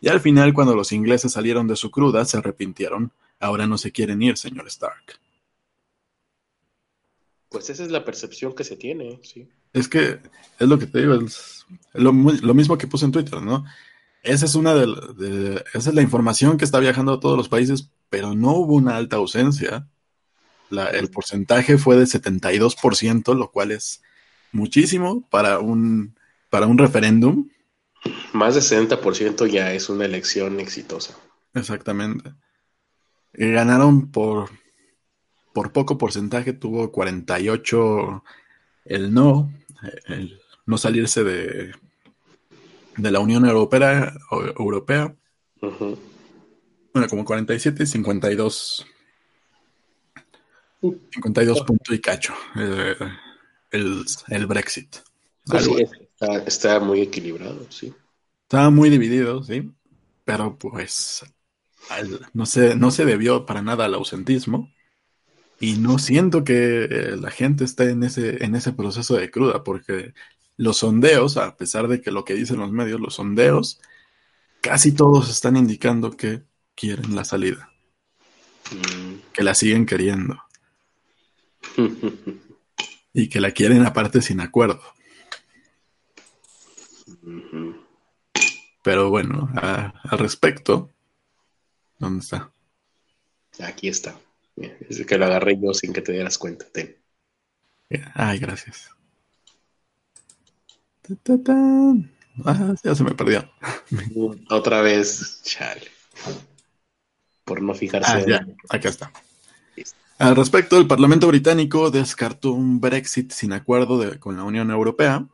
[0.00, 3.12] y al final cuando los ingleses salieron de su cruda se arrepintieron.
[3.40, 5.18] Ahora no se quieren ir, señor Stark.
[7.54, 9.48] Pues esa es la percepción que se tiene, sí.
[9.72, 10.18] Es que
[10.58, 13.64] es lo que te digo, es lo, mismo que puse en Twitter, ¿no?
[14.24, 17.92] Esa es una de, esa es la información que está viajando a todos los países,
[18.10, 19.86] pero no hubo una alta ausencia.
[20.68, 24.02] el porcentaje fue de 72%, lo cual es
[24.50, 26.16] muchísimo para un,
[26.50, 27.50] para un referéndum.
[28.32, 31.14] Más de 60% ya es una elección exitosa.
[31.54, 32.32] Exactamente.
[33.32, 34.50] ganaron por,
[35.54, 38.24] por poco porcentaje, tuvo 48
[38.86, 39.50] el no,
[40.06, 41.72] el no salirse de,
[42.96, 44.12] de la Unión Europea.
[44.30, 45.14] Europea.
[45.60, 48.86] Bueno, como 47 y 52.
[50.82, 52.34] 52 puntos y cacho.
[52.56, 52.96] Eh,
[53.70, 54.96] el, Brexit.
[55.46, 55.68] Pues
[56.46, 57.94] está, muy equilibrado, sí.
[58.42, 59.70] Estaba muy dividido, sí,
[60.24, 61.24] pero pues
[62.32, 64.68] no, se, no se debió para nada al ausentismo
[65.60, 69.64] y no siento que eh, la gente esté en ese, en ese proceso de cruda,
[69.64, 70.14] porque
[70.56, 73.80] los sondeos, a pesar de que lo que dicen los medios, los sondeos,
[74.60, 76.42] casi todos están indicando que
[76.74, 77.70] quieren la salida,
[78.70, 79.32] mm.
[79.32, 80.40] que la siguen queriendo.
[83.12, 84.82] y que la quieren aparte sin acuerdo.
[88.82, 90.90] Pero bueno, al respecto,
[91.98, 92.50] ¿dónde está?
[93.60, 94.14] Aquí está.
[94.56, 96.66] Es que lo agarré yo sin que te dieras cuenta.
[98.14, 98.90] Ay, gracias.
[102.44, 103.48] Ah, ya se me perdió.
[104.50, 105.82] Otra vez, chale.
[107.44, 108.12] Por no fijarse.
[108.12, 109.12] Ah, ya, acá está.
[110.18, 115.26] Al respecto, el Parlamento británico descartó un Brexit sin acuerdo con la Unión Europea.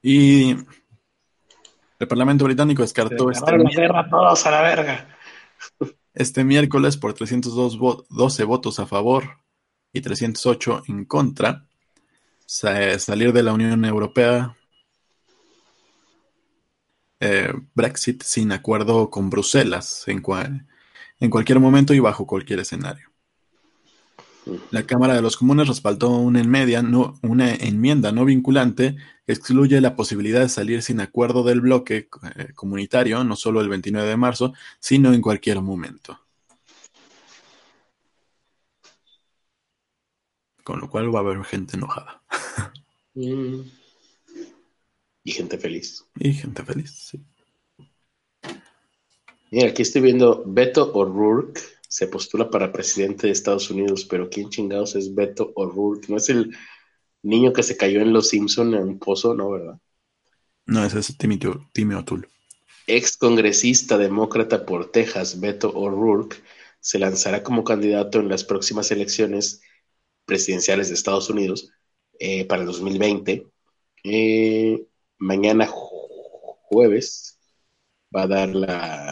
[0.00, 0.56] Y
[1.98, 5.06] el Parlamento británico descartó este, la todos a la verga.
[6.14, 9.38] Este miércoles por 312 votos a favor
[9.92, 11.66] y 308 en contra
[12.46, 14.56] salir de la Unión Europea
[17.20, 20.66] eh, Brexit sin acuerdo con Bruselas en cual
[21.20, 23.11] en cualquier momento y bajo cualquier escenario.
[24.70, 29.80] La Cámara de los Comunes respaldó una, enmedia, no, una enmienda no vinculante que excluye
[29.80, 34.16] la posibilidad de salir sin acuerdo del bloque eh, comunitario, no solo el 29 de
[34.16, 36.18] marzo, sino en cualquier momento.
[40.64, 42.22] Con lo cual va a haber gente enojada.
[43.14, 43.60] Mm.
[45.24, 46.04] Y gente feliz.
[46.16, 47.24] Y gente feliz, sí.
[49.52, 51.60] Mira, aquí estoy viendo Beto O'Rourke
[51.92, 56.08] se postula para presidente de Estados Unidos, pero ¿quién chingados es Beto O'Rourke?
[56.08, 56.56] ¿No es el
[57.20, 59.78] niño que se cayó en Los Simpson en un pozo, no, verdad?
[60.64, 61.38] No, ese es Timmy,
[61.94, 62.28] O'Toole.
[62.86, 66.36] Ex congresista demócrata por Texas, Beto O'Rourke,
[66.80, 69.60] se lanzará como candidato en las próximas elecciones
[70.24, 71.72] presidenciales de Estados Unidos
[72.18, 73.46] eh, para el 2020.
[74.04, 74.86] Eh,
[75.18, 77.38] mañana jueves
[78.16, 78.48] va a dar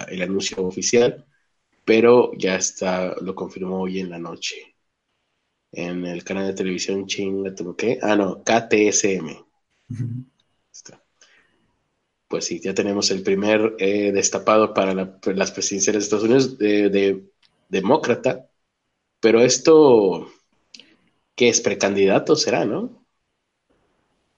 [0.09, 1.27] el anuncio oficial,
[1.85, 4.71] pero ya está, lo confirmó hoy en la noche
[5.73, 7.99] en el canal de televisión chinga, ¿qué?
[8.03, 9.45] Ah, no, KTSM.
[12.29, 17.25] Pues sí, ya tenemos el primer eh, destapado para las presidenciales de Estados Unidos de,
[17.69, 18.49] demócrata,
[19.21, 20.31] pero esto,
[21.35, 21.61] ¿qué es?
[21.61, 23.05] Precandidato será, ¿no?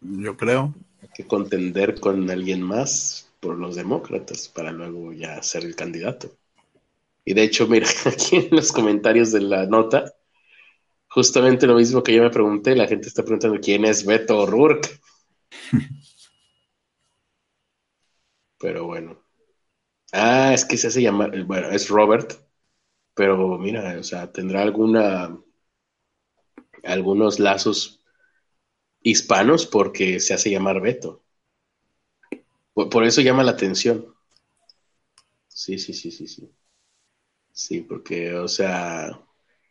[0.00, 0.74] Yo creo.
[1.02, 6.30] Hay que contender con alguien más por los demócratas para luego ya ser el candidato.
[7.24, 10.12] Y de hecho, mira, aquí en los comentarios de la nota,
[11.08, 14.88] justamente lo mismo que yo me pregunté, la gente está preguntando quién es Beto O'Rourke.
[18.58, 19.20] pero bueno.
[20.12, 22.34] Ah, es que se hace llamar, bueno, es Robert,
[23.14, 25.38] pero mira, o sea, tendrá alguna,
[26.84, 28.04] algunos lazos
[29.02, 31.24] hispanos porque se hace llamar Beto.
[32.74, 34.14] Por, eso llama la atención.
[35.48, 36.50] Sí, sí, sí, sí, sí.
[37.52, 39.20] Sí, porque, o sea,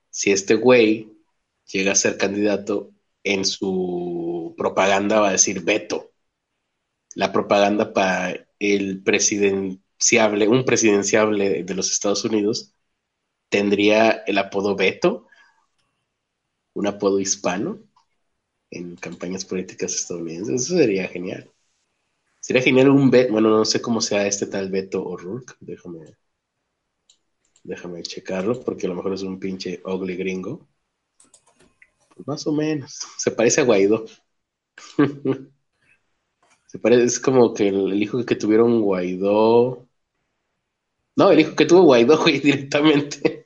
[0.09, 1.13] si este güey
[1.71, 2.91] llega a ser candidato,
[3.23, 6.11] en su propaganda va a decir Beto.
[7.15, 12.73] La propaganda para el presidenciable, un presidenciable de los Estados Unidos,
[13.49, 15.27] tendría el apodo Beto,
[16.73, 17.79] un apodo hispano
[18.71, 20.63] en campañas políticas estadounidenses.
[20.63, 21.51] Eso sería genial.
[22.41, 26.17] Sería genial un Beto, bueno, no sé cómo sea este tal Beto O'Rourke, déjame,
[27.63, 30.67] déjame checarlo, porque a lo mejor es un pinche ugly gringo.
[32.25, 34.05] Más o menos, se parece a Guaidó.
[36.67, 39.87] se parece, es como que el, hijo que tuvieron Guaidó.
[41.15, 43.45] No, el hijo que tuvo Guaidó, güey, directamente.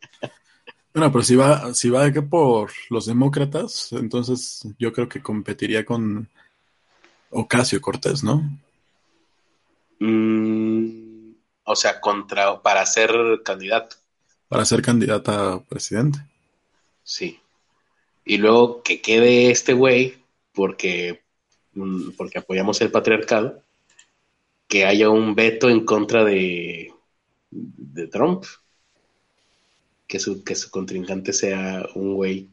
[0.93, 5.85] Bueno, pero si va, si va que por los demócratas, entonces yo creo que competiría
[5.85, 6.29] con
[7.31, 8.49] Ocasio Cortés, ¿no?
[9.99, 13.11] Mm, o sea, contra para ser
[13.43, 13.97] candidato.
[14.47, 16.19] Para ser candidata a presidente.
[17.03, 17.39] Sí.
[18.25, 20.17] Y luego que quede este güey,
[20.53, 21.21] porque,
[21.73, 23.61] mm, porque apoyamos el patriarcado,
[24.67, 26.91] que haya un veto en contra de,
[27.51, 28.45] de Trump
[30.07, 32.49] que su, que su contrincante sea un güey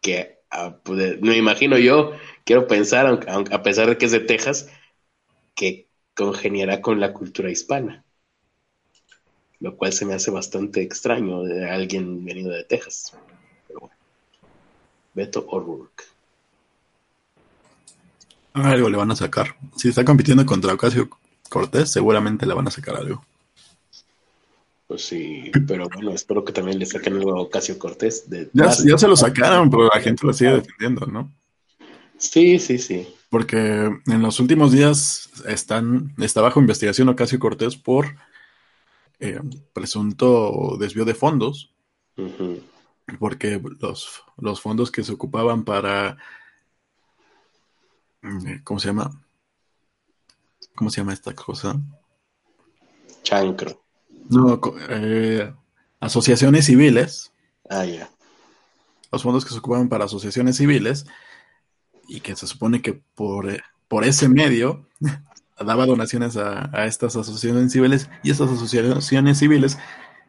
[0.00, 0.76] que, ah,
[1.20, 2.12] me imagino yo,
[2.44, 4.70] quiero pensar, a pesar de que es de Texas,
[5.54, 8.04] que congeniará con la cultura hispana.
[9.60, 13.12] Lo cual se me hace bastante extraño de alguien venido de Texas.
[13.66, 13.94] Pero bueno.
[15.14, 16.04] Beto O'Rourke.
[18.52, 19.56] Algo le van a sacar.
[19.76, 21.08] Si está compitiendo contra Ocasio
[21.48, 23.24] Cortés, seguramente le van a sacar algo.
[24.86, 28.24] Pues sí, pero bueno, espero que también le saquen algo a Ocasio Cortés.
[28.54, 31.30] ya, se lo sacaron, pero la gente lo sigue defendiendo, ¿no?
[32.16, 33.06] Sí, sí, sí.
[33.28, 38.06] Porque en los últimos días están, está bajo investigación Ocasio Cortés por
[39.20, 39.40] eh,
[39.72, 41.74] presunto desvío de fondos.
[43.18, 46.18] Porque los, los fondos que se ocupaban para.
[48.22, 49.24] Mm, ¿Cómo se llama?
[50.74, 51.80] ¿Cómo se llama esta cosa?
[53.22, 53.82] Chancro.
[54.28, 54.60] No,
[54.90, 55.52] eh,
[56.00, 57.32] asociaciones civiles.
[57.68, 58.10] Ah, ya.
[59.10, 61.06] Los fondos que se ocupaban para asociaciones civiles
[62.08, 64.86] y que se supone que por, eh, por ese medio
[65.60, 69.78] daba donaciones a, estas asociaciones civiles y estas asociaciones civiles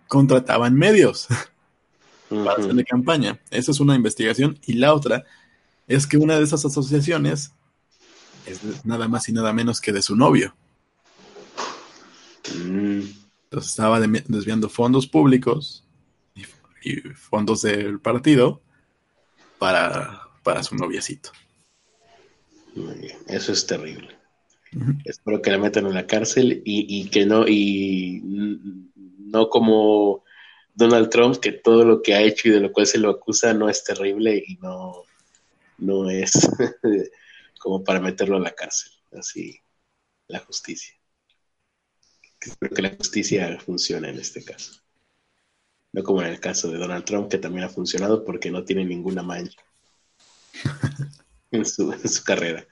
[0.07, 1.27] contrataban medios
[2.30, 3.39] para hacerle campaña.
[3.51, 5.23] Esa es una investigación y la otra
[5.88, 7.53] es que una de esas asociaciones
[8.45, 10.55] es nada más y nada menos que de su novio.
[12.55, 13.01] Mm.
[13.45, 15.84] Entonces estaba desviando fondos públicos
[16.84, 18.61] y, fondos del partido
[19.57, 21.32] para, para su noviecito.
[23.27, 24.18] Eso es terrible.
[25.05, 30.24] Espero que la metan en la cárcel y, que no, y no como
[30.74, 33.53] Donald Trump, que todo lo que ha hecho y de lo cual se lo acusa
[33.53, 35.03] no es terrible y no,
[35.80, 36.34] no es
[37.59, 38.91] como para meterlo en la cárcel.
[39.11, 39.59] Así,
[40.28, 40.99] la justicia
[42.47, 44.82] espero que la justicia funcione en este caso.
[45.91, 48.86] No como en el caso de Donald Trump, que también ha funcionado porque no tiene
[48.86, 49.59] ninguna mancha
[51.51, 51.93] en, su,
[52.24, 52.65] carrera.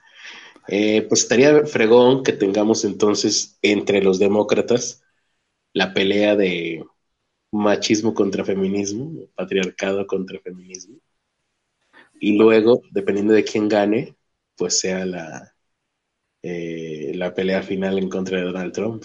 [0.68, 5.02] Eh, pues estaría fregón que tengamos entonces entre los demócratas
[5.72, 6.84] la pelea de
[7.50, 10.98] machismo contra feminismo, patriarcado contra feminismo.
[12.20, 14.16] Y luego, dependiendo de quién gane,
[14.56, 15.54] pues sea la,
[16.42, 19.04] eh, la pelea final en contra de Donald Trump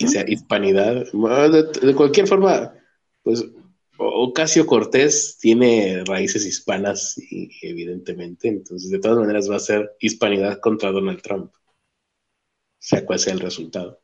[0.00, 2.72] que sea hispanidad, de, cualquier forma,
[3.22, 3.44] pues
[4.02, 7.20] Ocasio Cortés tiene raíces hispanas,
[7.60, 11.52] evidentemente, entonces de todas maneras va a ser hispanidad contra Donald Trump,
[12.78, 14.00] sea cual sea el resultado.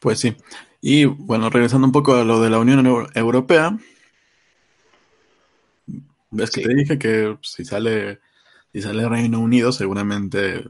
[0.00, 0.34] Pues sí.
[0.80, 3.78] Y bueno, regresando un poco a lo de la Unión Europea,
[6.30, 8.20] ves que te dije que si sale,
[8.72, 10.64] si sale Reino Unido, seguramente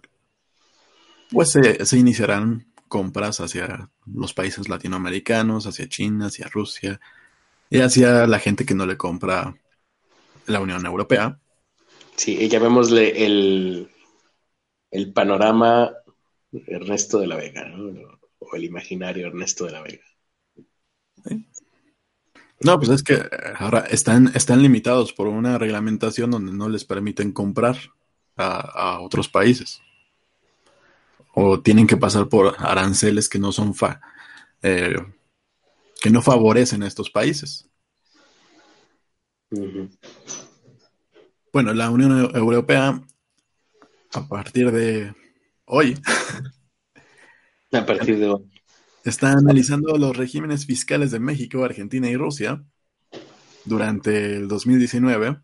[1.31, 7.01] pues se, se iniciarán compras hacia los países latinoamericanos, hacia China, hacia Rusia
[7.69, 9.53] y hacia la gente que no le compra
[10.47, 11.37] la Unión Europea.
[12.15, 13.91] Sí, llamémosle el,
[14.93, 15.91] el panorama
[16.53, 18.21] Ernesto de la Vega, ¿no?
[18.39, 20.05] o el imaginario Ernesto de la Vega.
[22.61, 23.21] No, pues es que
[23.59, 27.77] ahora están, están limitados por una reglamentación donde no les permiten comprar
[28.37, 29.83] a otros países
[31.35, 34.01] o tienen que pasar por aranceles que no son fa
[34.63, 34.97] eh,
[36.01, 37.69] que no favorecen a estos países.
[41.53, 43.01] Bueno, la Unión Europea,
[44.13, 45.15] a partir de
[45.65, 45.99] hoy,
[47.73, 48.51] a partir de hoy,
[49.05, 52.65] está analizando los regímenes fiscales de México, Argentina y Rusia
[53.65, 55.41] durante el 2019,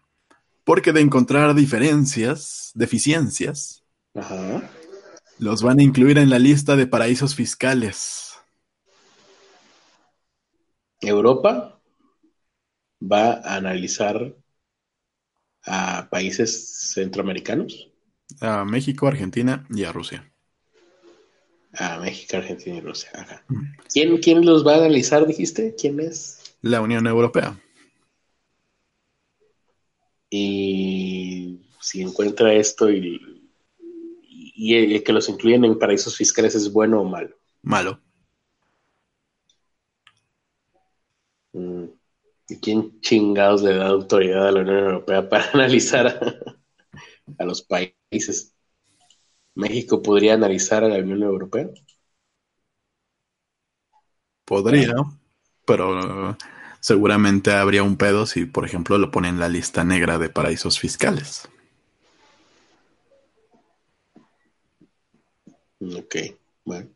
[0.64, 3.84] porque de encontrar diferencias, deficiencias,
[4.14, 4.68] Ajá.
[5.40, 8.34] Los van a incluir en la lista de paraísos fiscales.
[11.00, 11.80] Europa
[13.00, 14.36] va a analizar
[15.64, 17.90] a países centroamericanos.
[18.42, 20.30] A México, Argentina y a Rusia.
[21.72, 23.42] A México, Argentina y Rusia.
[23.90, 25.74] ¿Quién, ¿Quién los va a analizar, dijiste?
[25.74, 26.54] ¿Quién es?
[26.60, 27.58] La Unión Europea.
[30.28, 33.29] Y si encuentra esto y
[34.60, 37.34] y el que los incluyen en paraísos fiscales es bueno o malo.
[37.62, 37.98] Malo.
[41.54, 41.84] Mm.
[42.46, 46.06] ¿Y quién chingados le da autoridad a la Unión Europea para analizar
[47.38, 48.54] a, los países?
[49.54, 51.70] ¿México podría analizar a la Unión Europea?
[54.44, 54.92] Podría,
[55.64, 56.36] pero
[56.80, 60.78] seguramente habría un pedo si, por ejemplo, lo ponen en la lista negra de paraísos
[60.78, 61.48] fiscales.
[65.80, 66.16] Ok,
[66.64, 66.88] bueno.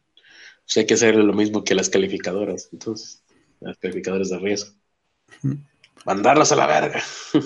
[0.64, 3.22] Pues hay que hacer lo mismo que las calificadoras, entonces,
[3.60, 4.74] las calificadoras de riesgo.
[6.06, 7.02] Mandarlas a la verga.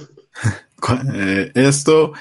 [1.12, 2.12] Eh, esto,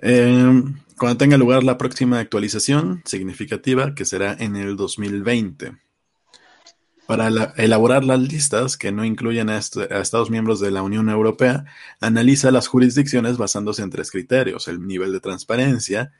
[0.00, 5.76] em, cuando tenga lugar la próxima actualización significativa, que será en el 2020.
[7.06, 11.64] Para elaborar las listas que no incluyen a, a, Estados miembros de la Unión Europea,
[12.00, 16.12] analiza las jurisdicciones basándose en tres criterios, el nivel de transparencia,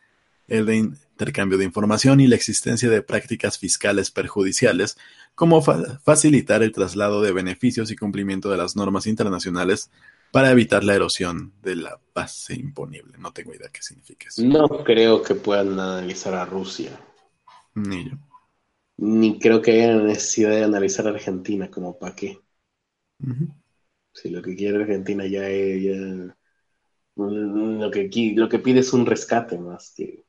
[0.48, 4.96] el de intercambio de información y la existencia de prácticas fiscales perjudiciales,
[5.34, 9.90] como facilitar el traslado de beneficios y cumplimiento de las normas internacionales
[10.30, 13.16] para evitar la erosión de la base imponible.
[13.18, 14.42] No tengo idea qué significa eso.
[14.44, 16.90] No creo que puedan analizar a Rusia.
[17.74, 18.16] Ni yo.
[18.96, 22.40] Ni creo que haya necesidad de analizar a Argentina, como para qué.
[24.12, 26.32] Si lo que quiere Argentina ya es...
[27.16, 30.24] lo, que, lo que pide es un rescate más que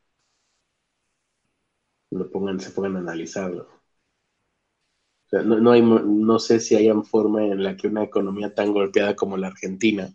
[2.09, 3.67] lo pongan, se pongan a analizarlo.
[5.43, 9.37] no, hay, no sé si hay forma en la que una economía tan golpeada como
[9.37, 10.11] la Argentina,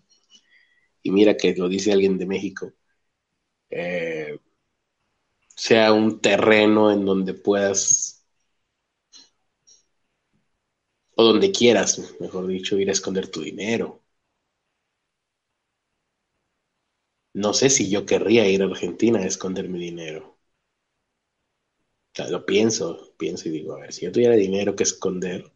[1.03, 2.73] y mira que lo dice alguien de México,
[3.71, 4.39] eh,
[5.55, 8.25] sea un terreno en donde puedas,
[11.15, 14.03] o donde quieras, mejor dicho, ir a esconder tu dinero.
[17.35, 20.39] No sé si yo querría ir a Argentina a esconder mi dinero
[22.31, 25.51] lo pienso, pienso y digo, a ver, si yo tuviera dinero que esconder,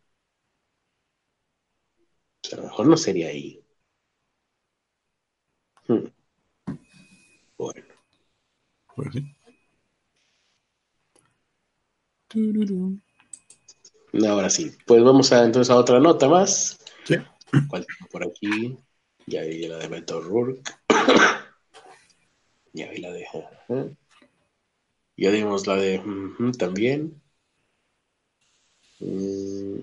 [2.43, 3.65] pues a lo mejor no sería ahí.
[5.89, 6.07] Hmm.
[7.59, 7.85] Bueno.
[8.95, 9.25] Pues sí.
[14.27, 16.79] Ahora sí, pues vamos a entonces a otra nota más.
[17.05, 17.17] Sí.
[17.69, 18.77] ¿Cuál tengo por aquí?
[19.27, 20.63] Ya vi la de Beto Rourke.
[22.73, 23.27] ya vi la de.
[25.17, 26.03] Ya dimos la de
[26.59, 27.23] también.
[29.01, 29.81] Mm,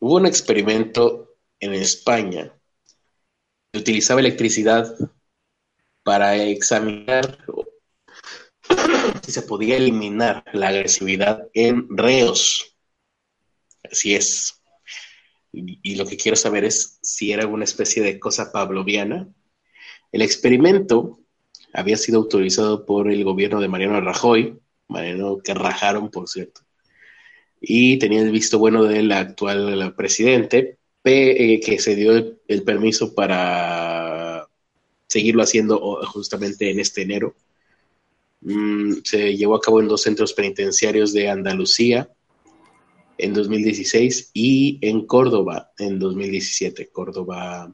[0.00, 2.52] hubo un experimento en España
[3.72, 4.94] que utilizaba electricidad
[6.02, 7.38] para examinar
[9.24, 12.76] si se podía eliminar la agresividad en reos.
[13.90, 14.62] Así es.
[15.52, 19.28] Y, lo que quiero saber es si era una especie de cosa pavloviana.
[20.10, 21.21] El experimento
[21.72, 24.58] había sido autorizado por el gobierno de Mariano Rajoy,
[24.88, 26.62] Mariano que rajaron, por cierto,
[27.60, 32.12] y tenía el visto bueno del actual presidente, eh, que se dio
[32.46, 34.46] el, permiso para
[35.08, 37.34] seguirlo haciendo justamente en este enero.
[38.40, 42.08] Mm, se llevó a cabo en dos centros penitenciarios de Andalucía
[43.18, 46.88] en 2016 y en Córdoba en 2017.
[46.88, 47.72] Córdoba,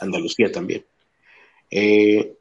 [0.00, 0.84] Andalucía también.
[1.70, 2.36] Eh,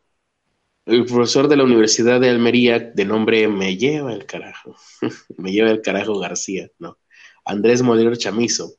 [0.86, 4.76] el profesor de la Universidad de Almería, de nombre Me lleva el carajo,
[5.38, 6.98] me lleva el carajo García, ¿no?
[7.46, 8.76] Andrés Molero Chamizo,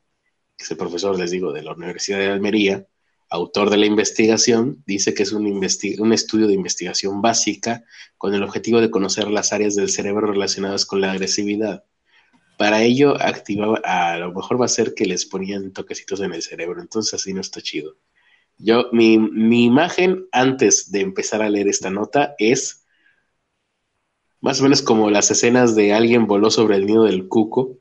[0.56, 2.86] que es el profesor, les digo, de la Universidad de Almería,
[3.28, 7.84] autor de la investigación, dice que es un, un estudio de investigación básica
[8.18, 11.84] con el objetivo de conocer las áreas del cerebro relacionadas con la agresividad.
[12.58, 16.42] Para ello, activaba, a lo mejor va a ser que les ponían toquecitos en el
[16.42, 17.96] cerebro, entonces así no está chido.
[18.64, 19.14] Yo, mi,
[19.64, 22.86] imagen antes de empezar a leer esta nota es
[24.40, 27.78] más o menos como las escenas de alguien voló sobre el nido del cuco,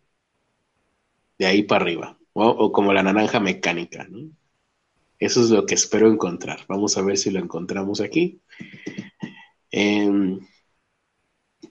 [1.38, 4.07] de ahí para arriba, o, como la naranja mecánica,
[5.19, 6.61] Eso es lo que espero encontrar.
[6.67, 8.41] Vamos a ver si lo encontramos aquí.
[9.71, 10.39] Em,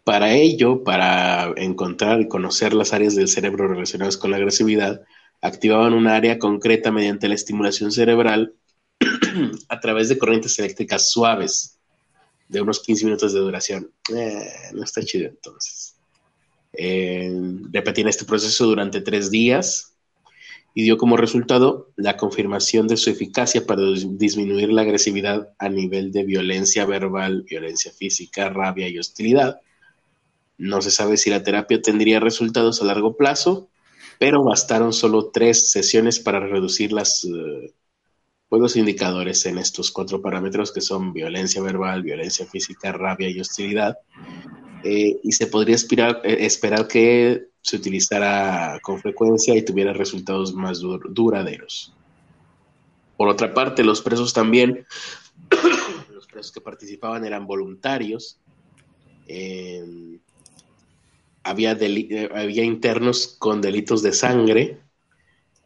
[0.04, 5.02] para ello, para encontrar y conocer las áreas del cerebro relacionadas con la agresividad,
[5.40, 8.54] activaban un área concreta mediante la estimulación cerebral
[9.68, 11.78] a través de corrientes eléctricas suaves
[12.48, 13.90] de unos 15 minutos de duración.
[14.14, 15.96] Eh, no está chido entonces.
[16.72, 17.32] Eh,
[17.72, 19.94] este proceso durante tres días
[20.74, 26.12] y dio como resultado la confirmación de su eficacia para disminuir la agresividad a nivel
[26.12, 29.60] de violencia verbal, violencia física, rabia y hostilidad.
[30.58, 33.68] No se sabe si la terapia tendría resultados a largo plazo,
[34.18, 37.72] pero bastaron solo tres sesiones para reducir las, eh,
[38.58, 43.98] los indicadores en estos cuatro parámetros que son violencia verbal, violencia física, rabia y hostilidad.
[44.82, 50.52] Eh, y se podría esperar, eh, esperar que se utilizara con frecuencia y tuviera resultados
[50.52, 51.94] más duraderos.
[53.16, 54.84] Por otra parte, los presos también,
[56.12, 58.40] los presos que participaban eran voluntarios.
[59.28, 60.18] Eh,
[61.44, 64.80] había, había internos con delitos de sangre,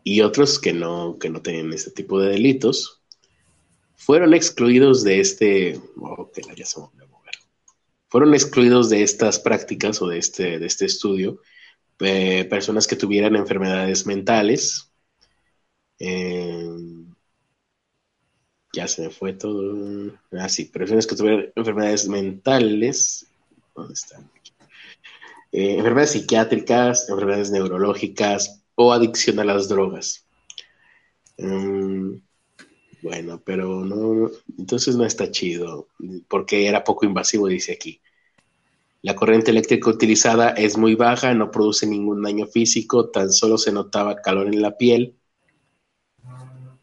[0.05, 3.03] y otros que no, que no tenían este tipo de delitos,
[3.97, 6.81] fueron excluidos de este, oh, ya se
[8.09, 11.41] fueron excluidos de estas prácticas o de este, de este estudio
[12.01, 14.91] eh, personas que tuvieran enfermedades mentales.
[15.99, 16.69] Eh,
[18.73, 20.13] ya se me fue todo.
[20.33, 23.27] Ah, sí, personas que tuvieran enfermedades mentales.
[23.75, 24.31] ¿Dónde están?
[25.53, 30.25] Eh, enfermedades psiquiátricas, enfermedades neurológicas, o adicción a las drogas.
[31.39, 32.15] Mm,
[33.03, 35.89] bueno, pero no, entonces no está chido,
[36.29, 38.01] porque era poco invasivo, dice aquí.
[39.03, 43.73] La corriente eléctrica utilizada es muy baja, no produce ningún daño físico, tan solo se
[43.73, 45.15] notaba calor en la piel.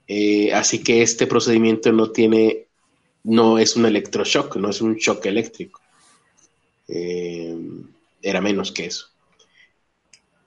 [0.07, 2.67] Eh, así que este procedimiento no tiene,
[3.23, 5.81] no es un electroshock, no es un shock eléctrico.
[6.87, 7.57] Eh,
[8.21, 9.07] era menos que eso.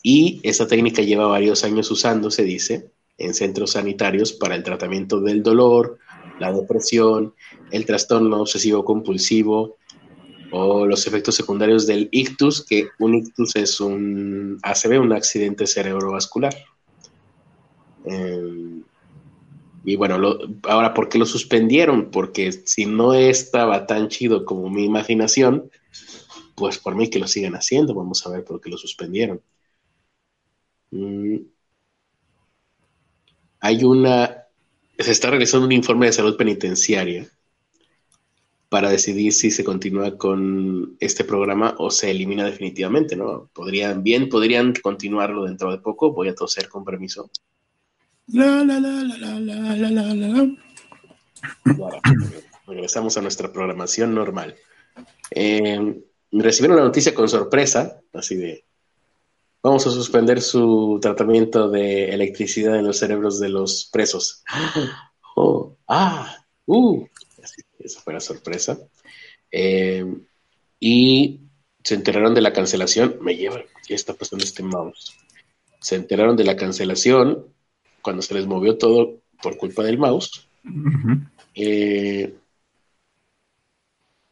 [0.06, 5.42] Y esta técnica lleva varios años usándose, dice, en centros sanitarios para el tratamiento del
[5.42, 5.98] dolor,
[6.38, 7.32] la depresión,
[7.70, 9.78] el trastorno obsesivo compulsivo
[10.52, 16.54] o los efectos secundarios del ictus, que un ictus es un ACV, un accidente cerebrovascular.
[18.04, 18.82] Em,
[19.86, 20.18] y bueno,
[20.64, 22.10] ahora, ¿por qué lo suspendieron?
[22.10, 25.70] Porque si no estaba tan chido como mi imaginación,
[26.56, 27.94] pues por mí que lo sigan haciendo.
[27.94, 29.40] Vamos a ver por qué lo suspendieron.
[30.90, 31.36] Mm.
[33.60, 34.44] Hay una,
[34.98, 37.28] se está realizando un informe de salud penitenciaria
[38.68, 43.48] para decidir si se continúa con este programa o se elimina definitivamente, ¿no?
[43.52, 46.12] Podrían, bien, podrían continuarlo dentro de poco.
[46.12, 47.30] Voy a toser con permiso.
[52.66, 54.56] regresamos a nuestra programación normal.
[55.30, 58.64] Eh, recibieron la noticia con sorpresa, así de,
[59.64, 64.44] Vamos a suspender su tratamiento de electricidad en los cerebros de los presos.
[65.36, 66.32] Oh, ah,
[66.66, 67.04] uh,
[67.80, 68.78] esa fue la sorpresa.
[69.50, 70.06] Eh,
[70.78, 71.40] y
[71.82, 73.16] se enteraron de la cancelación.
[73.20, 75.12] Me lleva, ¿qué está pasando este mouse?
[75.80, 77.46] Se enteraron de la cancelación
[78.00, 80.46] cuando se les movió todo por culpa del mouse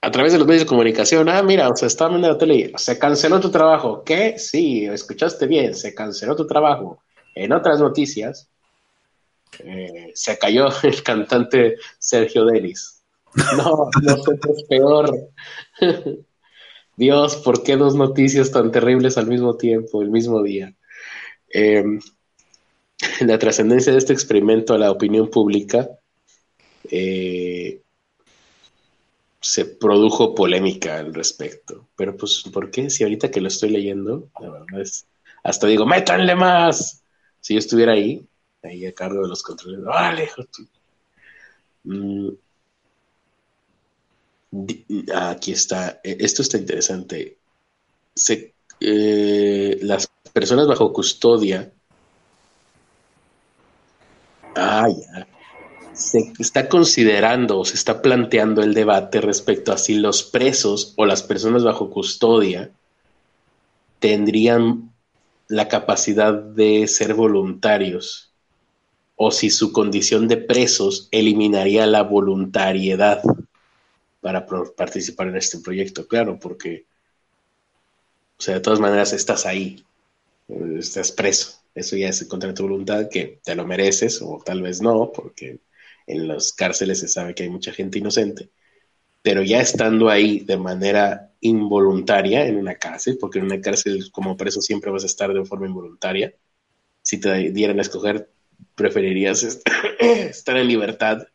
[0.05, 2.73] a través de los medios de comunicación, ah, mira, o sea, estaba viendo la tele,
[2.77, 4.03] se canceló tu trabajo.
[4.03, 4.37] ¿Qué?
[4.37, 7.01] Sí, escuchaste bien, se canceló tu trabajo.
[7.37, 8.49] En otras noticias,
[9.61, 13.01] eh, se cayó el cantante Sergio Denis.
[13.57, 15.29] No, nosotros peor.
[16.97, 20.75] Dios, ¿por qué dos noticias tan terribles al mismo tiempo, el mismo día?
[21.49, 22.01] Em,
[23.21, 25.89] la trascendencia de este experimento a la opinión pública
[26.91, 27.81] eh,
[29.43, 31.89] se produjo polémica al respecto.
[31.97, 32.89] Pero pues, ¿por qué?
[32.89, 35.07] Si ahorita que lo estoy leyendo, la verdad es,
[35.43, 37.03] hasta digo, métanle más.
[37.41, 38.25] Si yo estuviera ahí,
[38.63, 40.31] ahí a cargo de los controles, ¡vale!
[41.85, 42.29] Mm.
[45.15, 47.39] Aquí está, e, esto está interesante.
[48.81, 51.73] Eh, las personas bajo custodia.
[54.55, 54.87] Ah,
[55.93, 61.07] se está considerando o se está planteando el debate respecto a si los presos o
[61.07, 62.71] las personas bajo custodia
[63.99, 64.93] tendrían
[65.49, 68.33] la capacidad de ser voluntarios
[69.17, 73.23] o si su condición de presos eliminaría la voluntariedad
[74.21, 76.09] para participar en este proyecto.
[76.09, 76.87] Claro, porque,
[78.39, 79.85] o sea, de todas maneras estás ahí,
[80.79, 81.59] estás preso.
[81.75, 85.59] Eso ya es contra tu voluntad que te lo mereces o tal vez no, porque
[86.07, 88.51] en las cárceles se sabe que hay mucha gente inocente,
[89.23, 94.37] pero ya estando ahí de manera involuntaria en una cárcel, porque en una cárcel como
[94.37, 96.35] preso siempre vas a estar de forma involuntaria,
[97.03, 98.31] si te dieran a escoger,
[98.75, 99.43] preferirías
[100.01, 101.27] estar en libertad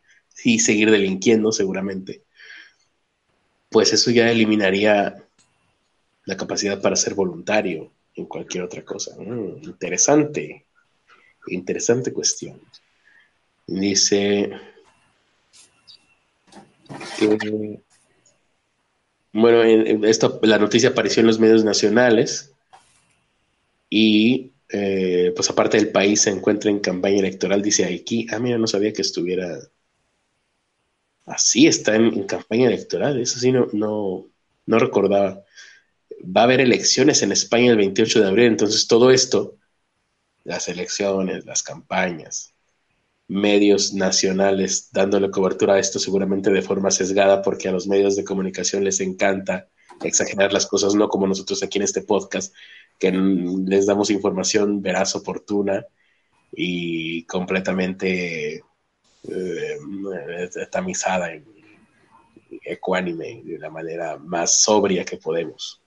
[0.44, 2.22] y seguir delinquiendo seguramente,
[3.70, 5.22] pues eso ya eliminaría
[6.24, 9.16] la capacidad para ser voluntario en cualquier otra cosa.
[9.62, 10.66] Interesante,
[11.46, 12.60] interesante cuestión.
[13.68, 14.50] Dice.
[19.32, 19.62] bueno,
[20.06, 22.54] esto, la noticia apareció en los medios nacionales
[23.90, 28.56] y eh, pues aparte del país se encuentra en campaña electoral, dice aquí, ah, mira,
[28.56, 29.58] no sabía que estuviera
[31.26, 34.26] así, está en, campaña electoral, eso sí, no, no,
[34.64, 35.44] no recordaba.
[36.24, 39.56] Va a haber elecciones en España el 28 de abril, entonces todo esto,
[40.44, 42.54] las elecciones, las campañas,
[43.28, 48.24] medios nacionales dándole cobertura a esto seguramente de forma sesgada porque a los medios de
[48.24, 49.68] comunicación les encanta
[50.02, 52.54] exagerar las cosas, no como nosotros aquí en este podcast,
[52.98, 55.84] que les damos información veraz, oportuna
[56.52, 58.62] y completamente
[59.24, 59.78] eh,
[60.70, 61.44] tamizada y
[62.62, 65.80] ecuánime de la manera más sobria que podemos.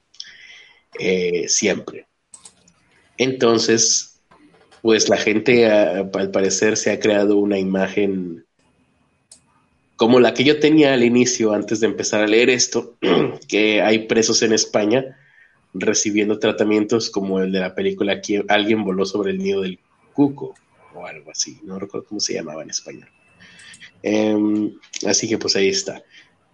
[1.00, 2.08] Eh, siempre.
[3.18, 4.11] Entonces,
[4.82, 8.46] pues la gente al parecer se ha creado una imagen
[9.96, 12.96] como la que yo tenía al inicio antes de empezar a leer esto,
[13.48, 15.16] que hay presos en España
[15.76, 19.78] recibiendo tratamientos como el de la película que alguien voló sobre el nido del
[20.14, 20.56] cuco
[20.96, 23.10] o algo así, no recuerdo cómo se llamaba en español.
[24.04, 24.74] Em,
[25.06, 26.04] así que pues ahí está.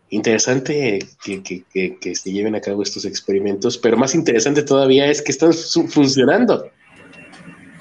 [0.09, 5.31] Interesante que, que, se lleven a cabo estos experimentos, pero más interesante todavía es que
[5.31, 6.69] están funcionando.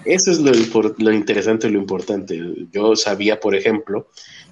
[0.07, 0.53] Eso es lo,
[0.99, 2.41] lo interesante y lo importante.
[2.73, 4.09] Yo sabía, por ejemplo,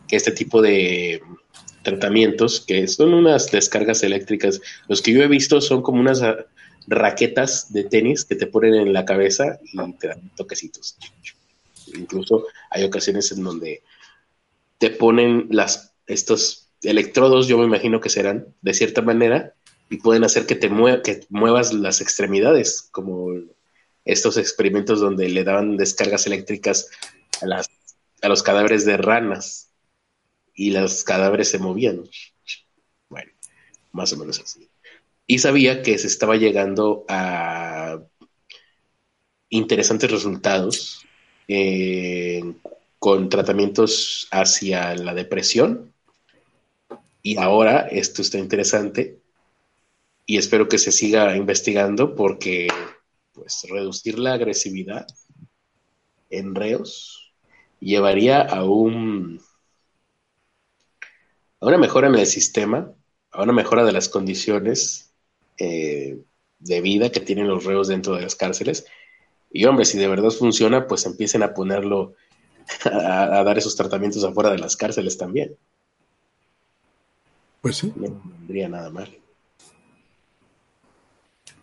[0.08, 1.22] que este tipo de
[1.82, 6.22] tratamientos, que son unas descargas eléctricas, los que yo he visto son como unas
[6.86, 10.96] raquetas de tenis que te ponen en la cabeza y te dan toquecitos.
[11.94, 13.82] Incluso hay ocasiones en donde
[14.78, 19.54] te ponen las, estos electrodos, yo me imagino que serán de cierta manera,
[19.90, 20.70] y pueden hacer que te
[21.04, 23.28] que muevas las extremidades, como
[24.04, 26.90] estos experimentos donde le daban descargas eléctricas
[27.40, 27.70] a, las,
[28.22, 29.70] a los cadáveres de ranas
[30.54, 32.04] y los cadáveres se movían.
[33.08, 33.32] Bueno,
[33.92, 34.68] más o menos así.
[35.26, 37.98] Y sabía que se estaba llegando a
[39.48, 41.06] interesantes resultados
[41.48, 42.42] eh,
[42.98, 45.92] con tratamientos hacia la depresión.
[47.22, 49.18] Y ahora esto está interesante
[50.26, 52.68] y espero que se siga investigando porque
[53.34, 55.06] pues reducir la agresividad
[56.30, 57.32] en reos
[57.80, 59.40] llevaría a un
[61.60, 62.92] a una mejora en el sistema,
[63.30, 65.12] a una mejora de las condiciones
[65.58, 66.18] eh,
[66.58, 68.86] de vida que tienen los reos dentro de las cárceles.
[69.50, 72.14] Y hombre, si de verdad funciona, pues empiecen a ponerlo,
[72.84, 75.56] a, dar esos tratamientos afuera de las cárceles también.
[77.62, 77.92] Pues sí.
[77.96, 79.23] No vendría nada mal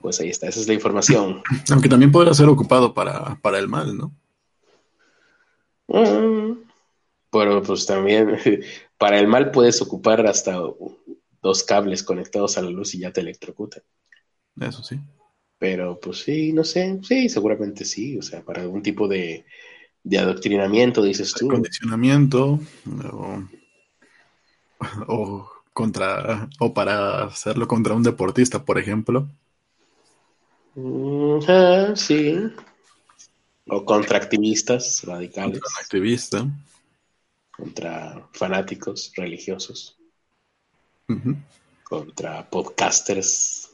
[0.02, 1.42] pues ahí está, esa es la información.
[1.72, 4.14] Aunque también podrá ser ocupado para, el mal, ¿no?
[5.88, 6.58] Mm,
[7.30, 8.38] pero pues también
[8.98, 10.60] para el mal puedes ocupar hasta
[11.42, 13.84] dos cables conectados a la luz y ya te electrocutan.
[14.60, 15.00] Eso sí.
[15.58, 19.46] Pero pues sí, no sé, sí, seguramente sí, o sea, para algún tipo de,
[20.04, 21.48] de adoctrinamiento, dices tú.
[21.48, 22.60] Condicionamiento
[25.08, 29.30] o contra o para hacerlo contra un deportista, por ejemplo.
[31.96, 32.38] Sí.
[33.68, 35.60] O contra activistas radicales.
[35.60, 36.48] Contra activista.
[37.56, 39.98] Contra fanáticos religiosos.
[41.84, 43.70] Contra podcasters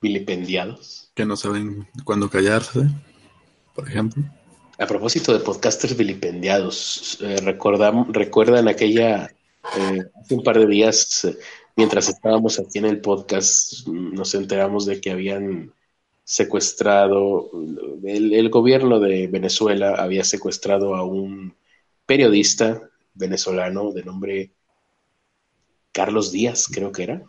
[0.00, 1.10] vilipendiados.
[1.14, 2.88] Que no saben cuándo callarse,
[3.74, 4.22] por ejemplo.
[4.78, 9.26] A propósito de podcasters vilipendiados, eh, recordam- ¿recuerdan aquella,
[9.76, 11.36] eh, hace un par de días, eh,
[11.76, 15.74] mientras estábamos aquí en el podcast, nos enteramos de que habían
[16.28, 17.50] secuestrado,
[18.04, 21.54] el, gobierno de Venezuela había secuestrado a un
[22.04, 22.82] periodista
[23.14, 24.50] venezolano de nombre
[25.90, 27.22] Carlos Díaz, creo que era.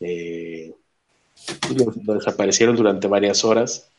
[0.00, 0.72] Eh,
[2.06, 3.90] lo desaparecieron durante varias horas,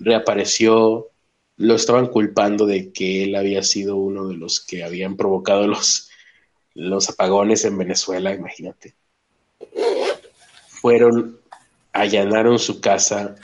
[0.00, 1.10] reapareció
[1.56, 6.10] lo estaban culpando de que él había sido uno de los que habían provocado los,
[6.74, 8.96] los apagones en Venezuela, imagínate.
[10.66, 11.38] Fueron,
[11.92, 13.36] allanaron su casa,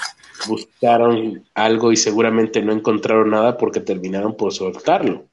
[0.47, 5.27] buscaron algo y seguramente no encontraron nada porque terminaron por soltarlo.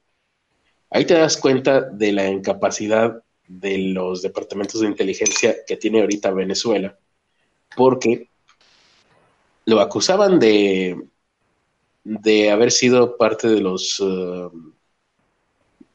[0.90, 6.30] Ahí te das cuenta de la incapacidad de los departamentos de inteligencia que tiene ahorita
[6.32, 6.98] Venezuela,
[7.76, 8.30] porque
[9.64, 10.96] lo acusaban de
[12.08, 14.50] de haber sido parte de los uh,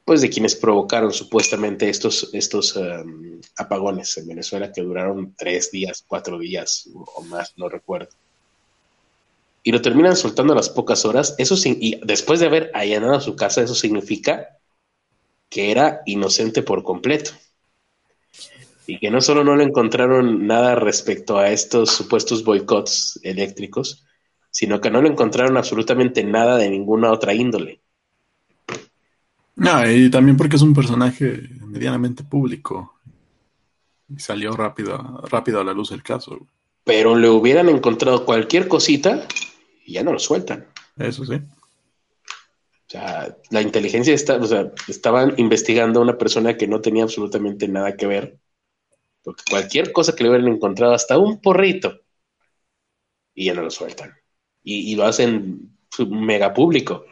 [0.06, 6.04] pues de quienes provocaron supuestamente estos, estos um, apagones en Venezuela que duraron tres días,
[6.06, 8.10] cuatro días o más, no recuerdo.
[9.64, 11.36] Y lo terminan soltando a las pocas horas.
[11.38, 14.60] Eso y después de haber allanado su casa, eso significa
[15.50, 17.32] que era inocente por completo.
[18.86, 24.06] Y que no solo no le encontraron nada respecto a estos supuestos boicots eléctricos,
[24.52, 27.82] sino que no le encontraron absolutamente nada de ninguna otra índole.
[29.56, 32.96] No, y también porque es un personaje medianamente público.
[34.10, 36.46] Y salió rápido, rápido a la luz el caso.
[36.84, 39.26] Pero le hubieran encontrado cualquier cosita
[39.86, 40.68] y ya no lo sueltan.
[40.98, 41.36] Eso sí.
[41.36, 47.04] O sea, la inteligencia está, o sea, estaban investigando a una persona que no tenía
[47.04, 48.38] absolutamente nada que ver.
[49.24, 52.02] Porque cualquier cosa que le hubieran encontrado, hasta un porrito,
[53.34, 54.14] y ya no lo sueltan.
[54.64, 55.74] Y, y lo hacen
[56.10, 57.06] mega público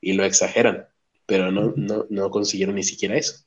[0.00, 0.86] y lo exageran,
[1.26, 3.44] pero no, no, no consiguieron ni siquiera eso.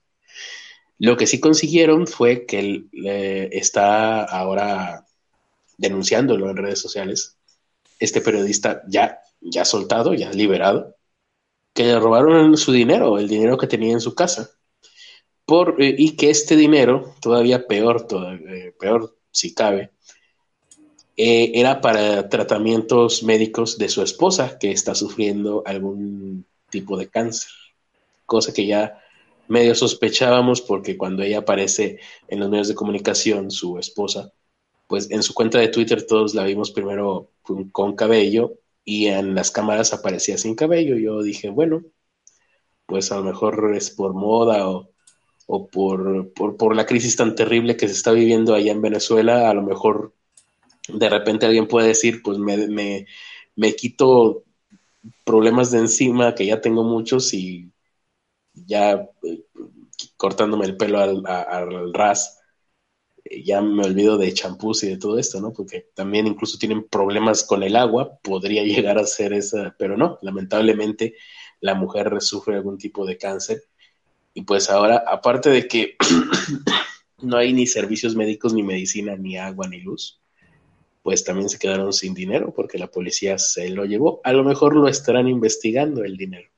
[0.99, 5.05] Lo que sí consiguieron fue que él eh, está ahora
[5.77, 7.37] denunciándolo en redes sociales.
[8.03, 10.97] Este periodista ya, ya soltado, ya liberado,
[11.73, 14.49] que le robaron su dinero, el dinero que tenía en su casa.
[15.45, 19.91] Por, eh, y que este dinero, todavía peor, todavía, eh, peor si cabe,
[21.15, 27.51] eh, era para tratamientos médicos de su esposa, que está sufriendo algún tipo de cáncer.
[28.25, 29.01] Cosa que ya
[29.47, 34.33] medio sospechábamos porque cuando ella aparece en los medios de comunicación, su esposa,
[34.87, 37.31] pues en su cuenta de Twitter todos la vimos primero
[37.71, 40.97] con cabello y en las cámaras aparecía sin cabello.
[40.97, 41.83] Yo dije, bueno,
[42.85, 44.89] pues a lo mejor es por moda o,
[45.47, 49.49] o por, por, por, la crisis tan terrible que se está viviendo allá en Venezuela,
[49.49, 50.13] a lo mejor
[50.87, 53.07] de repente alguien puede decir, pues me, me,
[53.55, 54.43] me quito
[55.23, 57.71] problemas de encima, que ya tengo muchos y
[58.53, 59.45] ya eh,
[60.17, 62.42] cortándome el pelo al, al ras,
[63.41, 65.53] ya me olvido de champús y de todo esto, ¿no?
[65.53, 70.19] Porque también incluso tienen problemas con el agua, podría llegar a ser esa, pero no,
[70.21, 71.15] lamentablemente
[71.61, 73.63] la mujer sufre algún tipo de cáncer
[74.33, 75.95] y pues ahora, aparte de que
[77.21, 80.21] no hay ni servicios médicos, ni medicina, ni agua, ni luz,
[81.03, 84.21] pues también se quedaron sin dinero porque la policía se lo llevó.
[84.23, 86.49] A lo mejor lo estarán investigando el dinero.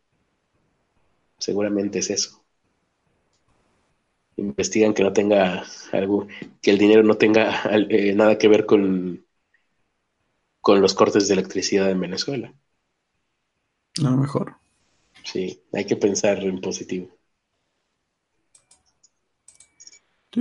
[1.38, 2.45] Seguramente es eso.
[4.38, 6.28] Investigan que no tenga algo,
[6.62, 9.26] que el dinero no tenga eh, nada que ver con,
[10.62, 12.54] con los cortes de electricidad en Venezuela.
[14.00, 14.56] A lo mejor.
[15.24, 17.16] Sí, hay que pensar en positivo.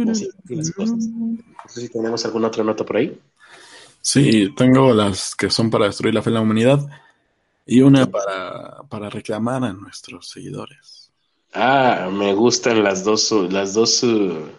[0.09, 0.99] Así, las cosas.
[0.99, 1.39] No
[1.69, 3.21] sé si tenemos alguna otra nota por ahí.
[4.01, 6.81] Sí, tengo las que son para destruir la fe en la humanidad
[7.65, 11.04] y una para, para reclamar a nuestros seguidores.
[11.55, 14.51] Ah, me gustan las dos, las dos uh,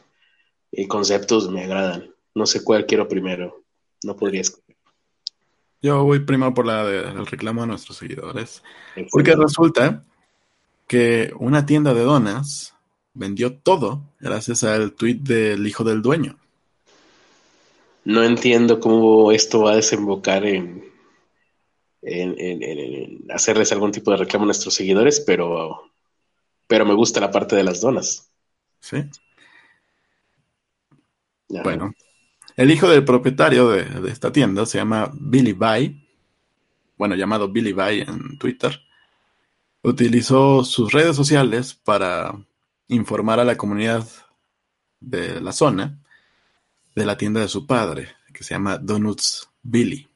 [0.87, 2.09] conceptos, me agradan.
[2.33, 3.63] No sé cuál quiero primero.
[4.03, 4.75] No podría escoger.
[5.81, 8.63] Yo voy primero por la del reclamo a nuestros seguidores.
[8.89, 9.09] Excelente.
[9.11, 10.03] Porque resulta
[10.87, 12.75] que una tienda de donas
[13.13, 16.37] vendió todo gracias al tweet del hijo del dueño.
[18.03, 20.85] No entiendo cómo esto va a desembocar en,
[22.01, 25.91] en, en, en, hacerles algún tipo de reclamo a nuestros seguidores, pero,
[26.67, 28.31] pero me gusta la parte de las donas.
[28.79, 28.97] Sí.
[31.51, 31.63] Ajá.
[31.63, 31.93] Bueno,
[32.55, 36.05] el hijo del propietario de, de esta tienda se llama Billy Bye,
[36.97, 38.79] bueno, llamado Billy Bye en Twitter,
[39.83, 42.33] utilizó sus redes sociales para
[42.87, 44.07] informar a la comunidad
[44.99, 45.99] de la zona
[46.95, 50.07] de la tienda de su padre, que se llama Donuts Billy.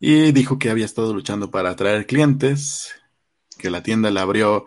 [0.00, 2.92] Y dijo que había estado luchando para atraer clientes,
[3.58, 4.66] que la tienda la abrió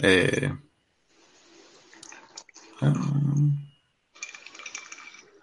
[0.00, 0.52] eh,
[2.80, 2.92] ah,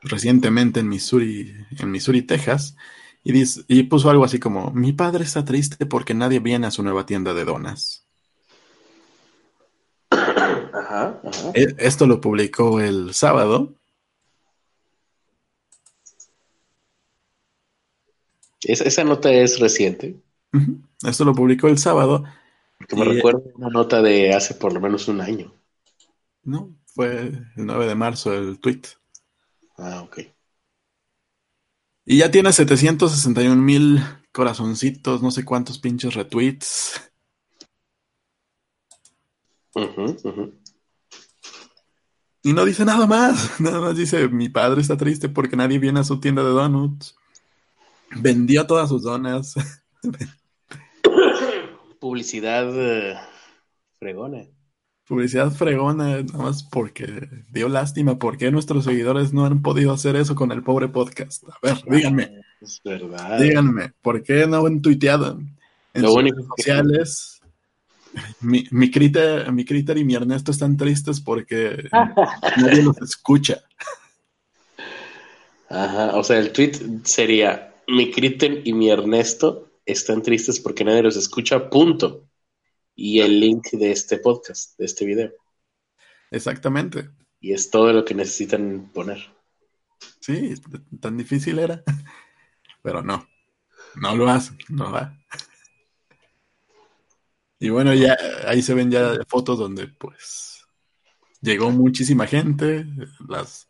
[0.03, 2.75] recientemente en Missouri, en Missouri, Texas,
[3.23, 6.83] y, y puso algo así como, mi padre está triste porque nadie viene a su
[6.83, 8.05] nueva tienda de donas.
[10.11, 11.51] Ajá, ajá.
[11.53, 13.73] E- Esto lo publicó el sábado.
[18.65, 20.19] Esa, esa nota es reciente.
[21.05, 22.23] Esto lo publicó el sábado.
[22.77, 25.53] porque me Y- recuerdo una nota de hace por lo menos un año.
[26.43, 28.81] No, fue el 9 de marzo el tweet.
[29.77, 30.19] Ah, ok.
[32.05, 33.99] Y ya tiene 761 mil
[34.31, 37.01] corazoncitos, no sé cuántos pinches retweets.
[39.73, 40.53] Ujú, ujú.
[42.43, 43.49] Y no dice nada más.
[43.59, 47.15] Nada más dice, mi padre está triste porque nadie viene a su tienda de donuts.
[48.17, 49.55] Vendió todas sus donas.
[51.99, 53.15] Publicidad eh,
[53.99, 54.45] fregona.
[55.07, 58.17] Publicidad fregona, nada más porque dio lástima.
[58.17, 61.43] ¿Por qué nuestros seguidores no han podido hacer eso con el pobre podcast?
[61.49, 63.39] A ver, díganme, Es verdad.
[63.39, 65.39] díganme, ¿por qué no han tuiteado
[65.93, 67.31] en Lo sus único redes que- sociales?
[68.39, 68.89] Mi, mi,
[69.51, 71.89] mi Critter y mi Ernesto están tristes porque
[72.57, 73.61] nadie los escucha.
[75.69, 76.71] Ajá, o sea, el tweet
[77.03, 82.27] sería: Mi Kritten y mi Ernesto están tristes porque nadie los escucha, punto.
[82.95, 85.31] Y el link de este podcast, de este video.
[86.31, 87.09] Exactamente.
[87.39, 89.19] Y es todo lo que necesitan poner.
[90.19, 90.55] Sí,
[90.99, 91.83] tan difícil era.
[92.81, 93.27] Pero no,
[93.95, 95.17] no lo hacen, no va.
[97.59, 98.17] Y bueno, ya
[98.47, 100.65] ahí se ven ya fotos donde pues
[101.41, 102.85] llegó muchísima gente,
[103.27, 103.69] las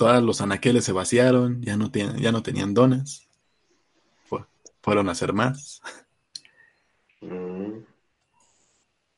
[0.00, 3.26] todos los anaqueles se vaciaron, ya no ya no tenían donas.
[4.24, 4.42] Fu-
[4.80, 5.82] fueron a hacer más.
[7.20, 7.80] Mm.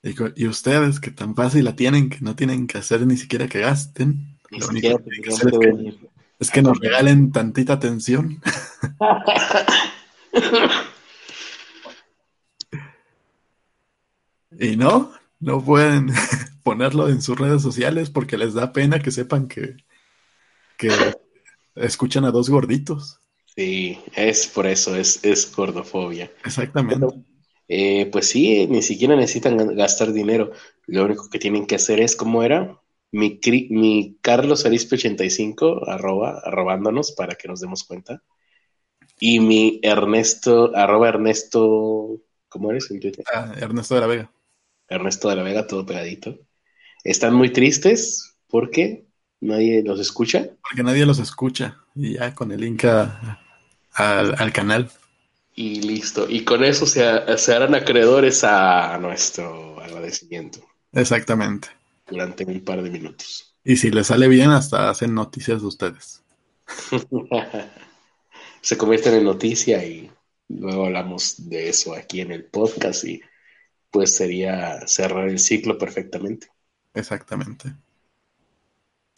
[0.02, 3.60] Y, ustedes que tan fácil la tienen que no tienen que hacer ni siquiera que
[3.60, 4.36] gasten.
[4.50, 6.08] Ni Lo único que tienen que hacer es que,
[6.40, 8.42] es que nos regalen tantita atención.
[14.58, 16.12] Y no, no pueden
[16.62, 19.76] ponerlo en sus redes sociales porque les da pena que sepan que,
[20.82, 21.14] que
[21.76, 23.18] escuchan a dos gorditos.
[23.54, 26.30] Sí, es por eso, es, es gordofobia.
[26.44, 27.06] Exactamente.
[27.68, 30.52] Eh, pues sí, ni siquiera necesitan ga- gastar dinero.
[30.86, 32.78] Lo único que tienen que hacer es, ¿cómo era?
[33.12, 33.38] Mi,
[33.70, 38.22] mi Carlos Arispe 85, arroba, arrobándonos para que nos demos cuenta.
[39.20, 43.24] Y mi Ernesto, arroba Ernesto, ¿cómo eres en Twitter?
[43.32, 44.32] Ah, Ernesto de la Vega.
[44.88, 46.38] Ernesto de la Vega, todo pegadito.
[47.04, 49.06] Están muy tristes porque
[49.42, 50.48] nadie los escucha.
[50.62, 51.78] Porque nadie los escucha.
[51.94, 53.38] Y ya con el link a-
[53.94, 54.90] al canal.
[55.54, 56.26] Y listo.
[56.28, 57.02] Y con eso se,
[57.36, 60.60] se harán acreedores a nuestro agradecimiento
[60.92, 61.68] Exactamente.
[62.08, 63.54] durante un par de minutos.
[63.64, 66.22] Y si les sale bien, hasta hacen noticias de ustedes.
[68.60, 70.10] se convierten en noticia y
[70.48, 73.20] luego hablamos de eso aquí en el podcast y
[73.90, 76.48] pues sería cerrar el ciclo perfectamente.
[76.94, 77.74] Exactamente.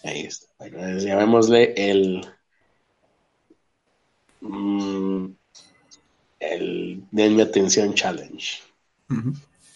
[0.04, 0.46] Ahí está.
[0.58, 2.26] Bueno, llamémosle el
[4.40, 5.26] mm,
[6.40, 8.62] el denme atención challenge.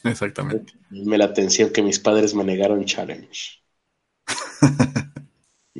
[0.04, 0.74] Exactamente.
[0.90, 3.62] Denme la atención que mis padres me negaron challenge.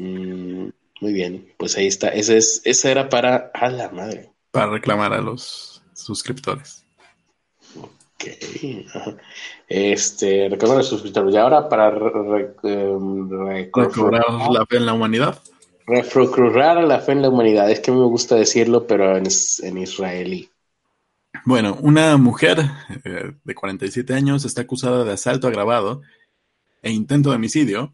[0.00, 0.68] Mm,
[1.00, 2.10] muy bien, pues ahí está.
[2.10, 4.30] Ese es, esa era para a la madre.
[4.52, 6.86] Para reclamar a los suscriptores.
[8.20, 9.14] Ok.
[9.68, 11.32] Este, recuerden los suscriptores.
[11.34, 13.28] Y ahora para re- re- em,
[13.72, 15.40] Recobrar la fe en la humanidad.
[15.86, 17.70] refrocrurar la fe en la humanidad.
[17.70, 20.50] Es que me gusta decirlo, pero en israelí.
[21.44, 22.58] Bueno, una mujer
[23.04, 26.02] eh, de 47 años está acusada de asalto agravado
[26.82, 27.92] e intento de homicidio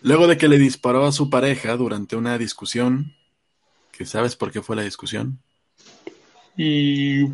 [0.00, 3.12] luego de que le disparó a su pareja durante una discusión.
[3.92, 5.38] ¿Que sabes por qué fue la discusión?
[6.56, 7.26] Y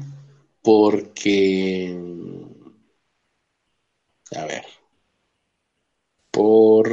[0.62, 1.98] porque,
[4.36, 4.64] a ver,
[6.30, 6.88] por,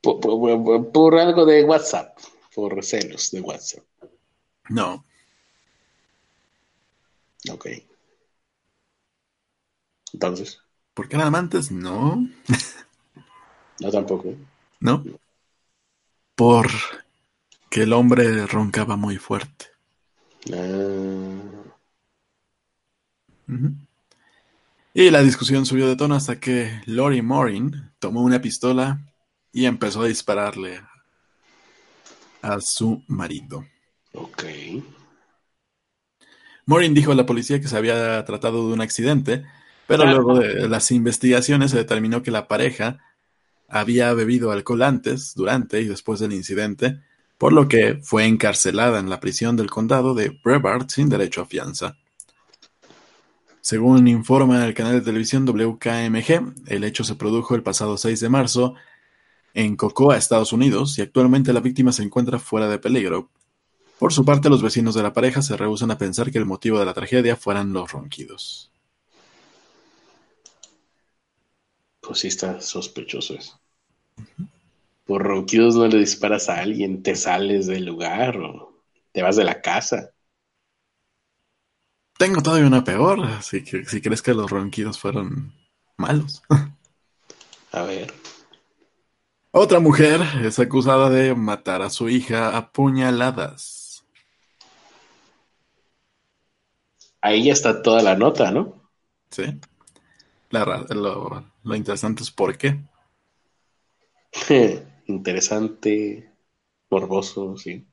[0.00, 2.18] por, por- por- por algo de WhatsApp,
[2.54, 3.84] por celos de WhatsApp.
[4.68, 5.04] No,
[7.50, 7.66] Ok.
[10.12, 10.60] Entonces,
[10.94, 11.70] ¿Por qué eran amantes?
[11.72, 12.28] No.
[13.80, 14.34] No tampoco.
[14.80, 15.02] ¿No?
[16.36, 16.68] Por
[17.70, 19.66] que el hombre roncaba muy fuerte.
[20.52, 21.61] Ah,
[24.94, 29.00] Y la discusión subió de tono hasta que Lori Morin tomó una pistola
[29.52, 30.80] y empezó a dispararle
[32.42, 33.64] a su marido.
[34.12, 34.44] ok.
[36.66, 39.44] Morin dijo a la policía que se había tratado de un accidente,
[39.86, 43.00] pero luego de las investigaciones se determinó que la pareja
[43.68, 47.00] había bebido alcohol antes, durante y después del incidente,
[47.38, 51.46] por lo que fue encarcelada en la prisión del condado de Brevard sin derecho a
[51.46, 51.96] fianza.
[53.62, 58.28] Según informa el canal de televisión WKMG, el hecho se produjo el pasado 6 de
[58.28, 58.74] marzo
[59.54, 63.30] en Cocoa, Estados Unidos, y actualmente la víctima se encuentra fuera de peligro.
[64.00, 66.80] Por su parte, los vecinos de la pareja se rehúsan a pensar que el motivo
[66.80, 68.72] de la tragedia fueran los ronquidos.
[72.00, 73.60] Pues sí está sospechoso eso.
[75.06, 78.82] Por ronquidos no le disparas a alguien, te sales del lugar o
[79.12, 80.11] te vas de la casa.
[82.22, 85.52] Tengo todavía una peor, así que si crees que los ronquidos fueron
[85.96, 86.40] malos.
[87.72, 88.14] A ver.
[89.50, 94.06] Otra mujer es acusada de matar a su hija a puñaladas.
[97.20, 98.88] Ahí ya está toda la nota, ¿no?
[99.28, 99.58] ¿Sí?
[100.50, 102.78] La lo, lo interesante es por qué.
[105.08, 106.32] Interesante,
[106.88, 107.84] morboso, sí.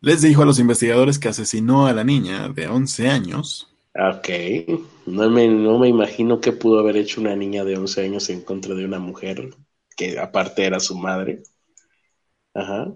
[0.00, 4.28] Les dijo a los investigadores que asesinó a la niña de 11 años Ok.
[5.06, 8.42] No me, no me imagino qué pudo haber hecho una niña de 11 años en
[8.42, 9.54] contra de una mujer
[9.96, 11.42] que aparte era su madre.
[12.54, 12.92] Ajá.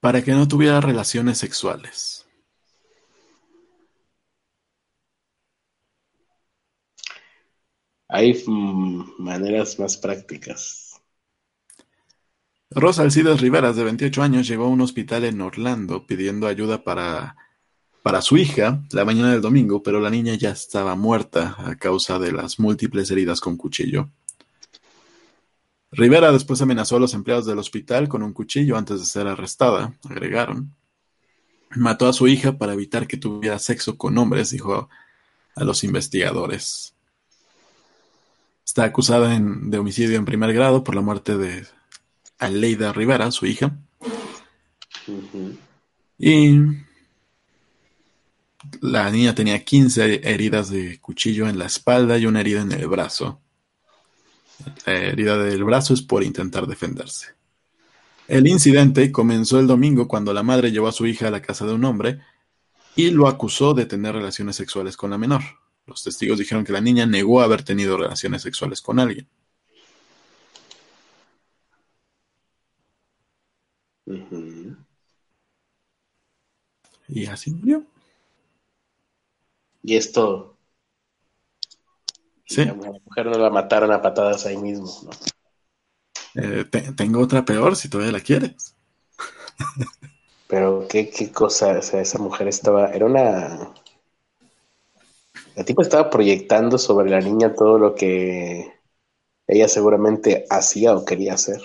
[0.00, 2.26] para que no tuviera relaciones sexuales.
[8.08, 10.83] Hay mm, maneras más prácticas.
[12.76, 17.36] Rosa Alcides Riveras, de 28 años, llegó a un hospital en Orlando pidiendo ayuda para,
[18.02, 22.18] para su hija la mañana del domingo, pero la niña ya estaba muerta a causa
[22.18, 24.10] de las múltiples heridas con cuchillo.
[25.92, 29.94] Rivera después amenazó a los empleados del hospital con un cuchillo antes de ser arrestada,
[30.10, 30.74] agregaron.
[31.76, 34.88] Mató a su hija para evitar que tuviera sexo con hombres, dijo
[35.54, 36.94] a los investigadores.
[38.66, 41.64] Está acusada de homicidio en primer grado por la muerte de
[42.38, 43.76] Aleida Rivera, su hija,
[46.18, 46.58] y
[48.80, 52.86] la niña tenía 15 heridas de cuchillo en la espalda y una herida en el
[52.86, 53.40] brazo.
[54.86, 57.28] La herida del brazo es por intentar defenderse.
[58.26, 61.66] El incidente comenzó el domingo cuando la madre llevó a su hija a la casa
[61.66, 62.20] de un hombre
[62.96, 65.42] y lo acusó de tener relaciones sexuales con la menor.
[65.86, 69.28] Los testigos dijeron que la niña negó haber tenido relaciones sexuales con alguien.
[77.08, 77.84] Y así murió.
[79.84, 80.56] Y esto,
[82.46, 82.64] Sí.
[82.64, 85.10] la mujer no la mataron a patadas ahí mismo, ¿no?
[86.36, 88.74] Eh, te- tengo otra peor si todavía la quieres.
[90.48, 93.74] Pero qué, qué cosa, o sea, esa mujer estaba, era una...
[95.56, 98.72] La tipa estaba proyectando sobre la niña todo lo que
[99.46, 101.60] ella seguramente hacía o quería hacer.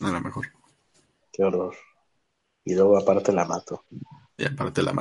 [0.00, 0.46] A lo mejor.
[1.38, 1.72] Qué horror.
[2.64, 3.84] Y luego aparte la mato.
[4.36, 4.92] Y aparte la.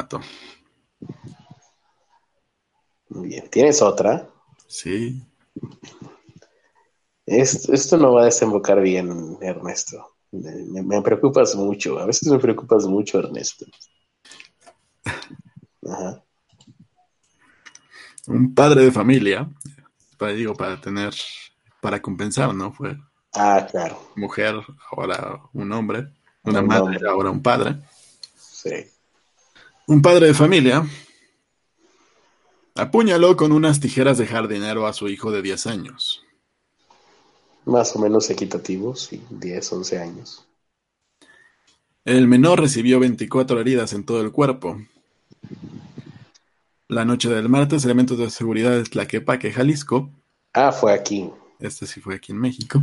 [3.09, 3.49] Muy bien.
[3.49, 4.29] ¿Tienes otra?
[4.67, 5.25] Sí.
[7.25, 10.15] Es- esto no va a desembocar bien, Ernesto.
[10.31, 11.97] Me, me preocupas mucho.
[11.97, 13.65] A veces me preocupas mucho, Ernesto.
[15.89, 16.23] Ajá.
[18.27, 19.49] Un padre de familia,
[20.19, 21.15] para, digo, para tener,
[21.81, 22.71] para compensar, ¿no?
[22.73, 22.95] Fue
[23.33, 23.99] Ah, claro.
[24.15, 24.55] mujer,
[24.91, 26.13] ahora un hombre,
[26.47, 27.75] una Un madre, ahora un padre.
[28.37, 28.71] Sí.
[29.87, 30.85] Un padre de familia
[32.75, 36.23] apuñaló con unas tijeras de jardinero a su hijo de 10 años.
[37.65, 39.21] Más o menos equitativo, sí.
[39.29, 40.45] 10, 11 años.
[42.05, 44.79] El menor recibió 24 heridas en todo el cuerpo.
[46.87, 50.09] La noche del martes, elementos de seguridad de Tlaquepaque, Jalisco,
[50.53, 51.29] Ah, fue aquí.
[51.59, 52.81] este sí fue aquí en México,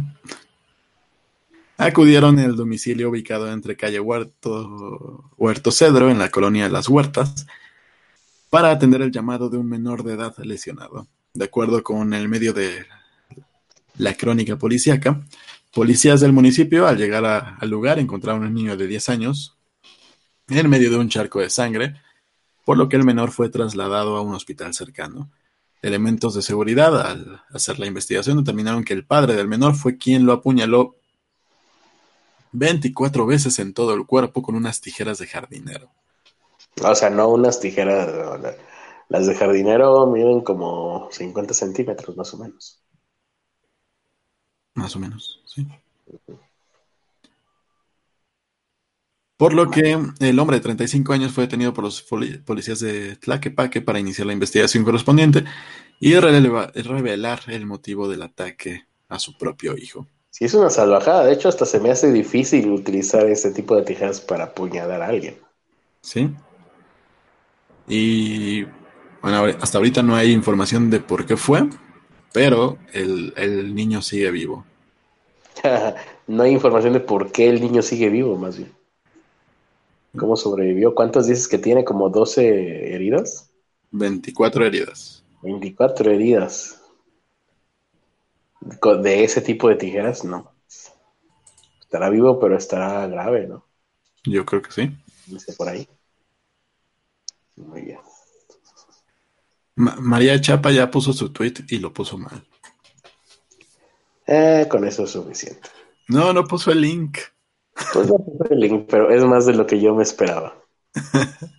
[1.76, 5.30] acudieron al domicilio ubicado entre calle Huerto,
[5.70, 7.46] Cedro, en la colonia Las Huertas,
[8.50, 11.08] para atender el llamado de un menor de edad lesionado.
[11.32, 12.86] De acuerdo con el medio de
[13.96, 15.20] la crónica policíaca,
[15.72, 17.24] policías del municipio, al llegar
[17.58, 19.56] al lugar, encontraron a un niño de 10 años
[20.48, 22.00] en medio de un charco de sangre,
[22.64, 25.30] por lo que el menor fue trasladado a un hospital cercano.
[25.82, 30.24] Elementos de seguridad, al hacer la investigación, determinaron que el padre del menor fue quien
[30.24, 30.96] lo apuñaló
[32.54, 35.90] 24 veces en todo el cuerpo con unas tijeras de jardinero.
[36.82, 38.56] O sea, no unas tijeras.
[39.08, 42.80] Las de jardinero miden como 50 centímetros, más o menos.
[44.74, 45.66] Más o menos, sí.
[49.36, 53.82] Por lo que el hombre de 35 años fue detenido por los policías de Tlaquepaque
[53.82, 55.44] para iniciar la investigación correspondiente
[55.98, 60.06] y revelar el motivo del ataque a su propio hijo.
[60.34, 61.26] Sí, es una salvajada.
[61.26, 65.06] De hecho, hasta se me hace difícil utilizar ese tipo de tijeras para apuñalar a
[65.06, 65.36] alguien.
[66.00, 66.28] Sí.
[67.86, 68.64] Y
[69.22, 71.68] bueno, hasta ahorita no hay información de por qué fue,
[72.32, 74.64] pero el, niño sigue vivo.
[76.26, 78.72] no hay información de por qué el niño sigue vivo, más bien.
[80.16, 80.96] ¿Cómo sobrevivió?
[80.96, 81.84] ¿Cuántos dices que tiene?
[81.84, 83.52] ¿Como 12 heridas?
[83.92, 85.22] 24 heridas.
[85.42, 86.83] 24 heridas.
[89.02, 90.52] De ese tipo de tijeras, no.
[91.80, 93.66] Estará vivo, pero estará grave, ¿no?
[94.24, 94.90] Yo creo que sí.
[95.26, 95.88] Dice por ahí.
[97.56, 97.98] Muy bien.
[99.76, 102.42] María Chapa ya puso su tweet y lo puso mal.
[104.26, 105.68] Eh, con eso es suficiente.
[106.08, 107.18] No, no puso el link.
[107.92, 110.56] Pues no puso el link, pero es más de lo que yo me esperaba.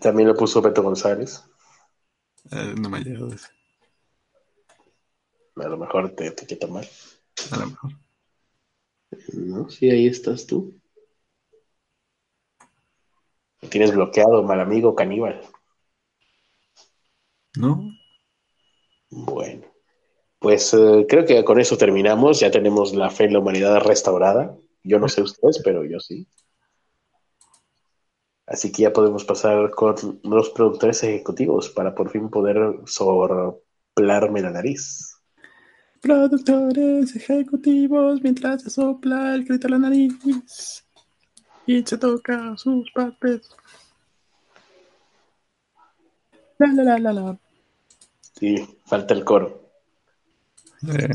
[0.00, 1.44] También lo puso Beto González.
[2.50, 3.48] Eh, no me ha llegado ese.
[5.64, 6.86] A lo mejor te, quita mal.
[7.52, 7.90] A lo mejor.
[9.34, 10.80] No, sí, ahí estás tú
[13.68, 15.40] tienes bloqueado, mal amigo caníbal.
[17.56, 17.92] No.
[19.10, 19.66] Bueno,
[20.38, 22.40] pues eh, creo que con eso terminamos.
[22.40, 24.56] Ya tenemos la fe en la humanidad restaurada.
[24.82, 26.26] Yo no sé ustedes, pero yo sí.
[28.46, 34.50] Así que ya podemos pasar con los productores ejecutivos para por fin poder soplarme la
[34.50, 35.19] nariz.
[36.00, 40.84] Productores ejecutivos mientras se sopla el grito a la nariz
[41.66, 43.50] y se toca sus partes.
[46.58, 47.38] La, la, la, la, la.
[48.38, 48.56] Sí,
[48.86, 49.70] falta el coro.
[50.88, 51.08] Eh.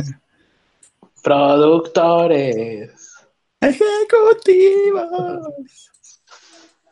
[1.23, 3.15] Productores.
[3.59, 5.01] Ejecutivos.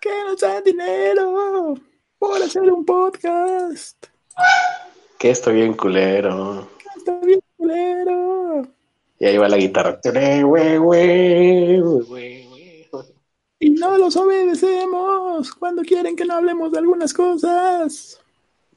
[0.02, 1.76] Que nos dan dinero
[2.18, 4.08] por hacer un podcast.
[5.20, 6.68] Que estoy bien culero.
[6.80, 8.68] Que estoy bien culero.
[9.20, 10.00] Y ahí va la guitarra
[13.60, 18.20] y no los obedecemos cuando quieren que no hablemos de algunas cosas.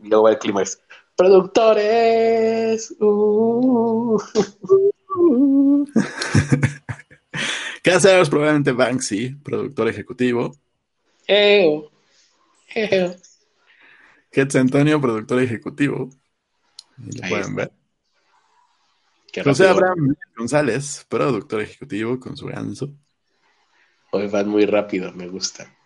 [0.00, 0.80] Y luego va el clima es,
[1.16, 2.94] productores.
[3.00, 4.16] Uh.
[7.82, 8.30] ¿Qué hacemos?
[8.30, 10.54] Probablemente Banksy, productor ejecutivo.
[11.26, 11.90] Eo.
[12.72, 13.16] Eo.
[14.54, 16.10] Antonio, productor ejecutivo.
[16.96, 17.72] Lo pueden ver.
[19.44, 22.92] José Abraham González, productor ejecutivo con su ganso.
[24.12, 25.76] Hoy van muy rápido, me gusta.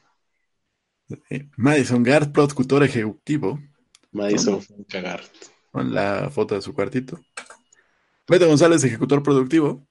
[1.56, 3.60] Madison Gart, productor ejecutivo.
[4.12, 5.32] Madison Gart.
[5.72, 7.20] Con la foto de su cuartito.
[8.28, 9.86] Beto González, ejecutor productivo.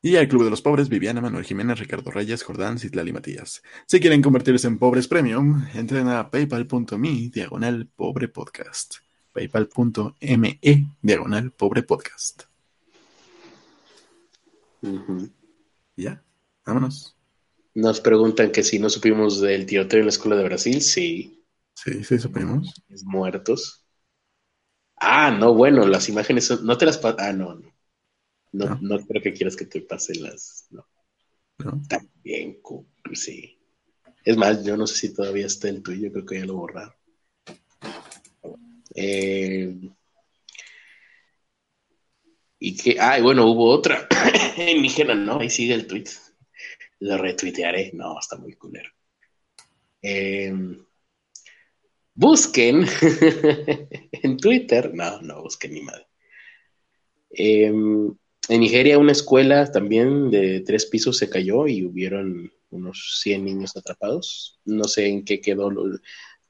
[0.00, 3.62] Y al Club de los Pobres, Viviana, Manuel Jiménez, Ricardo Reyes, Jordán, Citlali Matías.
[3.86, 8.96] Si quieren convertirse en pobres premium, entren a paypal.me, diagonal pobre podcast.
[9.34, 10.60] Paypal.me,
[11.02, 12.44] diagonal pobre podcast.
[15.96, 16.22] Ya,
[16.64, 17.16] vámonos.
[17.74, 20.80] Nos preguntan que si no supimos del tiroteo en la escuela de Brasil.
[20.80, 21.44] Sí.
[21.74, 22.72] Sí, sí, supimos.
[23.02, 23.84] Muertos.
[24.96, 26.64] Ah, no, bueno, las imágenes son...
[26.64, 27.74] no te las Ah, no, no.
[28.52, 29.04] No, no.
[29.04, 30.68] creo que quieras que te pase las.
[30.70, 30.86] No.
[31.58, 31.82] no.
[31.88, 32.60] También,
[33.14, 33.58] sí.
[34.24, 36.94] Es más, yo no sé si todavía está el tuyo, creo que ya lo borraron.
[38.94, 39.76] Eh,
[42.58, 44.08] y que, ay, bueno, hubo otra
[44.56, 46.04] en Nígena, no, ahí sigue el tweet.
[47.00, 48.90] Lo retuitearé, no, está muy culero.
[50.00, 50.78] Em,
[52.14, 52.86] busquen
[54.12, 56.06] en Twitter, no, no busquen ni madre.
[57.30, 58.14] Em,
[58.48, 63.76] en Nigeria una escuela también de tres pisos se cayó y hubieron unos 100 niños
[63.76, 64.60] atrapados.
[64.64, 65.70] No sé en qué quedó.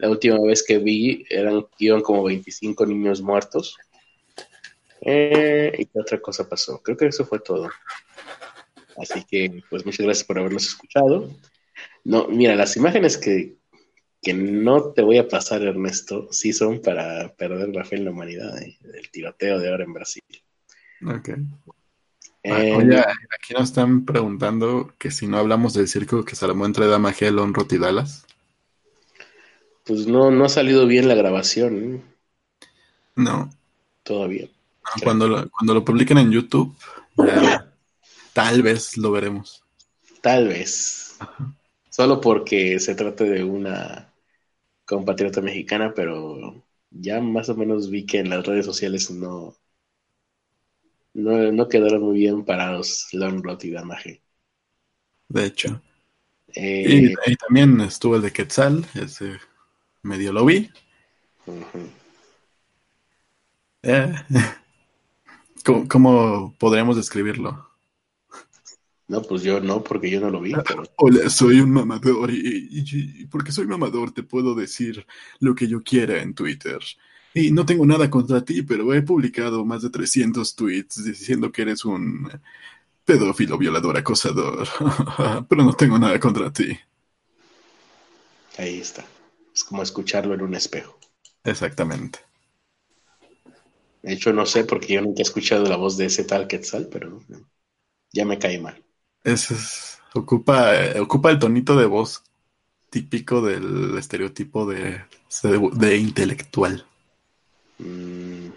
[0.04, 3.74] La última vez que vi eran, iban como 25 niños muertos.
[5.00, 6.82] Eh, ¿Y qué otra cosa pasó?
[6.82, 7.70] Creo que eso fue todo.
[8.98, 11.30] Así que, pues muchas gracias por habernos escuchado.
[12.04, 13.56] No, mira, las imágenes que,
[14.34, 18.62] no te voy a pasar, Ernesto, sí son para perder la fe en la humanidad,
[18.62, 18.76] ¿eh?
[18.82, 20.22] el tiroteo de ahora en Brasil.
[21.06, 21.30] Ok.
[22.42, 26.66] Eh, oye, aquí nos están preguntando que si no hablamos del circo que se armó
[26.66, 28.26] entre y Dallas.
[29.84, 31.94] Pues no, no ha salido bien la grabación.
[31.94, 32.02] ¿eh?
[33.16, 33.50] No.
[34.02, 34.48] Todavía.
[35.02, 36.76] Cuando lo, cuando lo publiquen en YouTube,
[37.16, 37.72] ya,
[38.32, 39.62] tal vez lo veremos.
[40.20, 41.16] Tal vez.
[41.90, 44.12] Solo porque se trata de una
[44.86, 49.56] compatriota mexicana, pero ya más o menos vi que en las redes sociales no,
[51.14, 54.22] no, no quedaron muy bien parados Longrot y Damaje.
[55.28, 55.82] De hecho.
[56.54, 59.38] Eh, Y, y también estuvo el de Quetzal, ese
[60.04, 60.70] medio lo vi.
[63.82, 64.14] Eh,
[65.64, 67.70] ¿Cómo, cómo podríamos describirlo?
[69.06, 70.52] No, pues yo no, porque yo no lo vi.
[70.66, 70.84] Pero...
[70.96, 75.06] Hola, soy un mamador y, y- y porque soy mamador te puedo decir
[75.40, 76.78] lo que yo quiera en Twitter.
[77.34, 81.62] Y no tengo nada contra ti, pero he publicado más de 300 tweets diciendo que
[81.62, 82.30] eres un
[83.04, 84.66] pedófilo, violador, acosador.
[85.48, 86.78] pero no tengo nada contra ti.
[88.56, 89.04] Ahí está.
[89.54, 90.98] Es como escucharlo en un espejo.
[91.44, 92.18] Exactamente.
[94.02, 96.88] De hecho, no sé, porque yo nunca he escuchado la voz de ese tal Quetzal,
[96.90, 97.20] pero
[98.12, 98.82] ya me cae mal.
[99.24, 102.22] Ese es- ocupa, eh, ocupa el tonito de voz
[102.90, 105.02] típico del estereotipo de,
[105.74, 106.86] de intelectual.
[107.80, 108.50] Mm,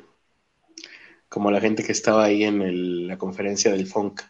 [1.30, 4.22] como la gente que estaba ahí en el- la conferencia del FONC.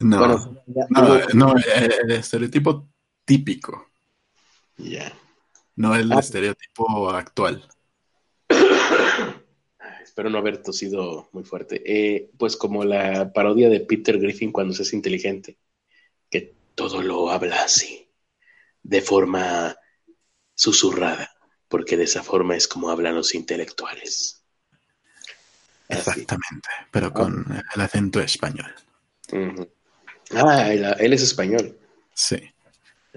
[0.00, 2.88] No, Bueno, ya- no, no, el estereotipo
[3.24, 3.86] típico.
[4.78, 5.12] Ya.
[5.76, 6.18] No el Ah.
[6.20, 7.68] estereotipo actual.
[10.02, 11.82] Espero no haber tosido muy fuerte.
[11.84, 15.58] Eh, pues como la parodia de Peter Griffin cuando se es inteligente,
[16.30, 18.08] que todo lo habla así,
[18.82, 19.76] de forma
[20.54, 21.30] susurrada,
[21.68, 24.42] porque de esa forma es como hablan los intelectuales.
[25.88, 25.98] Así.
[26.00, 27.44] Exactamente, pero con
[27.74, 28.74] el acento español.
[30.34, 31.78] Ah, él, él es español.
[32.14, 32.36] Sí,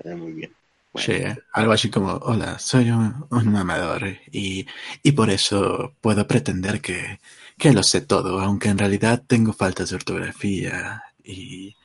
[0.06, 0.56] Ah, muy bien.
[0.92, 1.14] Bueno, sí,
[1.54, 4.66] algo así como, hola, soy un, un mamador y,
[5.04, 7.20] y por eso puedo pretender que,
[7.58, 11.76] que lo sé todo, aunque en realidad tengo faltas de ortografía y,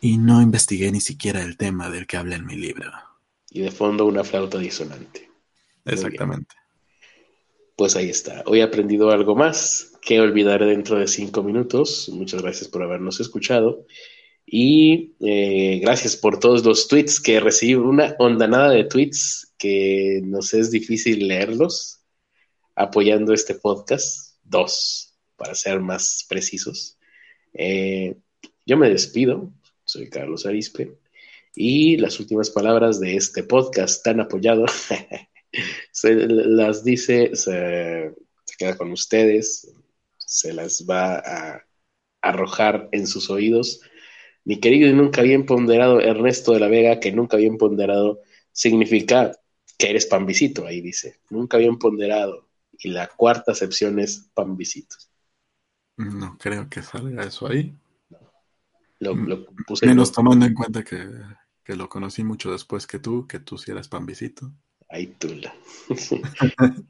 [0.00, 2.90] y no investigué ni siquiera el tema del que hablé en mi libro.
[3.50, 5.30] Y de fondo una flauta disonante.
[5.84, 6.56] Exactamente.
[7.76, 8.42] Pues ahí está.
[8.46, 12.10] Hoy he aprendido algo más que olvidaré dentro de cinco minutos.
[12.12, 13.86] Muchas gracias por habernos escuchado.
[14.46, 17.74] Y eh, gracias por todos los tweets que recibí.
[17.74, 22.00] Una ondanada de tweets que nos es difícil leerlos
[22.74, 24.36] apoyando este podcast.
[24.42, 26.98] Dos, para ser más precisos.
[27.54, 28.16] Eh,
[28.66, 29.52] yo me despido.
[29.84, 30.98] Soy Carlos Arispe.
[31.54, 34.66] Y las últimas palabras de este podcast tan apoyado
[35.92, 38.14] se las dice, se
[38.56, 39.72] queda con ustedes,
[40.18, 41.66] se las va a
[42.22, 43.80] arrojar en sus oídos.
[44.44, 48.20] Mi querido y nunca bien ponderado Ernesto de la Vega, que nunca bien ponderado
[48.52, 49.32] significa
[49.78, 52.48] que eres pambisito, ahí dice, nunca bien ponderado.
[52.78, 54.96] Y la cuarta acepción es pambisito.
[55.96, 57.74] No creo que salga eso ahí.
[59.00, 61.06] Lo, lo puse Menos tomando en cuenta que,
[61.64, 64.52] que lo conocí mucho después que tú, que tú sí eras pambisito.
[64.88, 65.54] Ahí tula.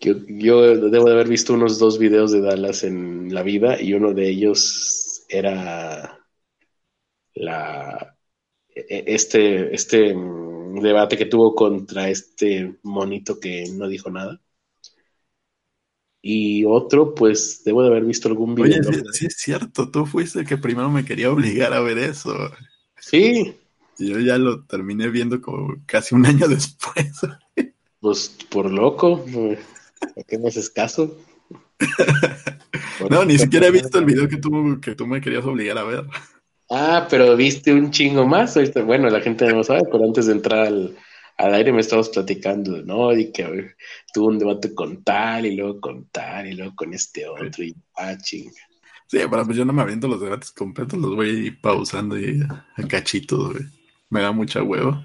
[0.00, 3.94] yo, yo debo de haber visto unos dos videos de Dallas en la vida y
[3.94, 6.23] uno de ellos era
[7.34, 8.16] la
[8.74, 14.40] e- este, este mm, debate que tuvo contra este monito que no dijo nada.
[16.26, 18.88] Y otro, pues debo de haber visto algún video.
[18.88, 21.98] Oye, sí, sí es cierto, tú fuiste el que primero me quería obligar a ver
[21.98, 22.34] eso.
[22.98, 23.54] Sí,
[23.98, 27.12] yo ya lo terminé viendo como casi un año después.
[28.00, 29.22] pues por loco.
[30.14, 31.18] ¿Por qué me haces caso?
[33.10, 35.84] No, ni siquiera he visto el video que tú, que tú me querías obligar a
[35.84, 36.04] ver.
[36.76, 38.58] Ah, pero viste un chingo más.
[38.84, 40.96] Bueno, la gente no lo sabe, pero antes de entrar al,
[41.36, 43.12] al aire me estabas platicando, ¿no?
[43.16, 43.76] Y que a ver,
[44.12, 47.76] tuvo un debate con tal, y luego con tal, y luego con este otro, y
[47.96, 48.50] ah, chinga.
[49.06, 52.88] Sí, pero pues yo no me aviento los debates completos, los voy pausando y a
[52.88, 53.64] cachitos, güey.
[54.10, 55.00] Me da mucha huevo.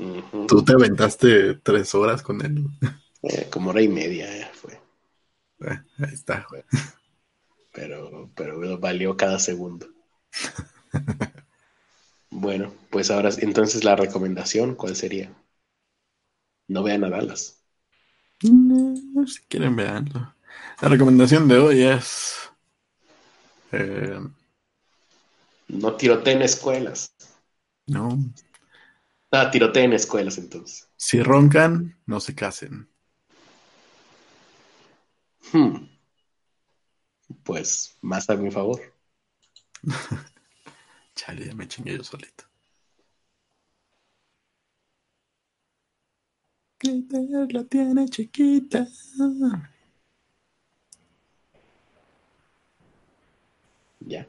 [0.00, 0.46] Ujú.
[0.48, 2.64] Tú te aventaste tres horas con él.
[3.22, 4.72] Eh, como hora y media eh, fue,
[5.60, 6.62] Eh, ahí está, güey.
[7.72, 9.86] pero, pero valió cada segundo.
[12.30, 15.30] Bueno, pues ahora entonces la recomendación, ¿cuál sería?
[16.68, 17.64] No vean a Dallas.
[18.42, 20.34] No, si quieren, veanlo.
[20.80, 22.50] La recomendación de hoy es.
[23.72, 24.18] eh,
[25.68, 27.14] No tiroteen escuelas.
[27.86, 28.18] no.
[29.30, 30.86] Ah, tiroteen escuelas entonces.
[30.96, 32.90] Si roncan, no se casen.
[35.52, 35.88] Hmm.
[37.42, 38.80] Pues más a mi favor.
[41.18, 42.44] Chale, me chingué yo solito.
[47.50, 48.86] La tiene chiquita.
[54.06, 54.26] Ya.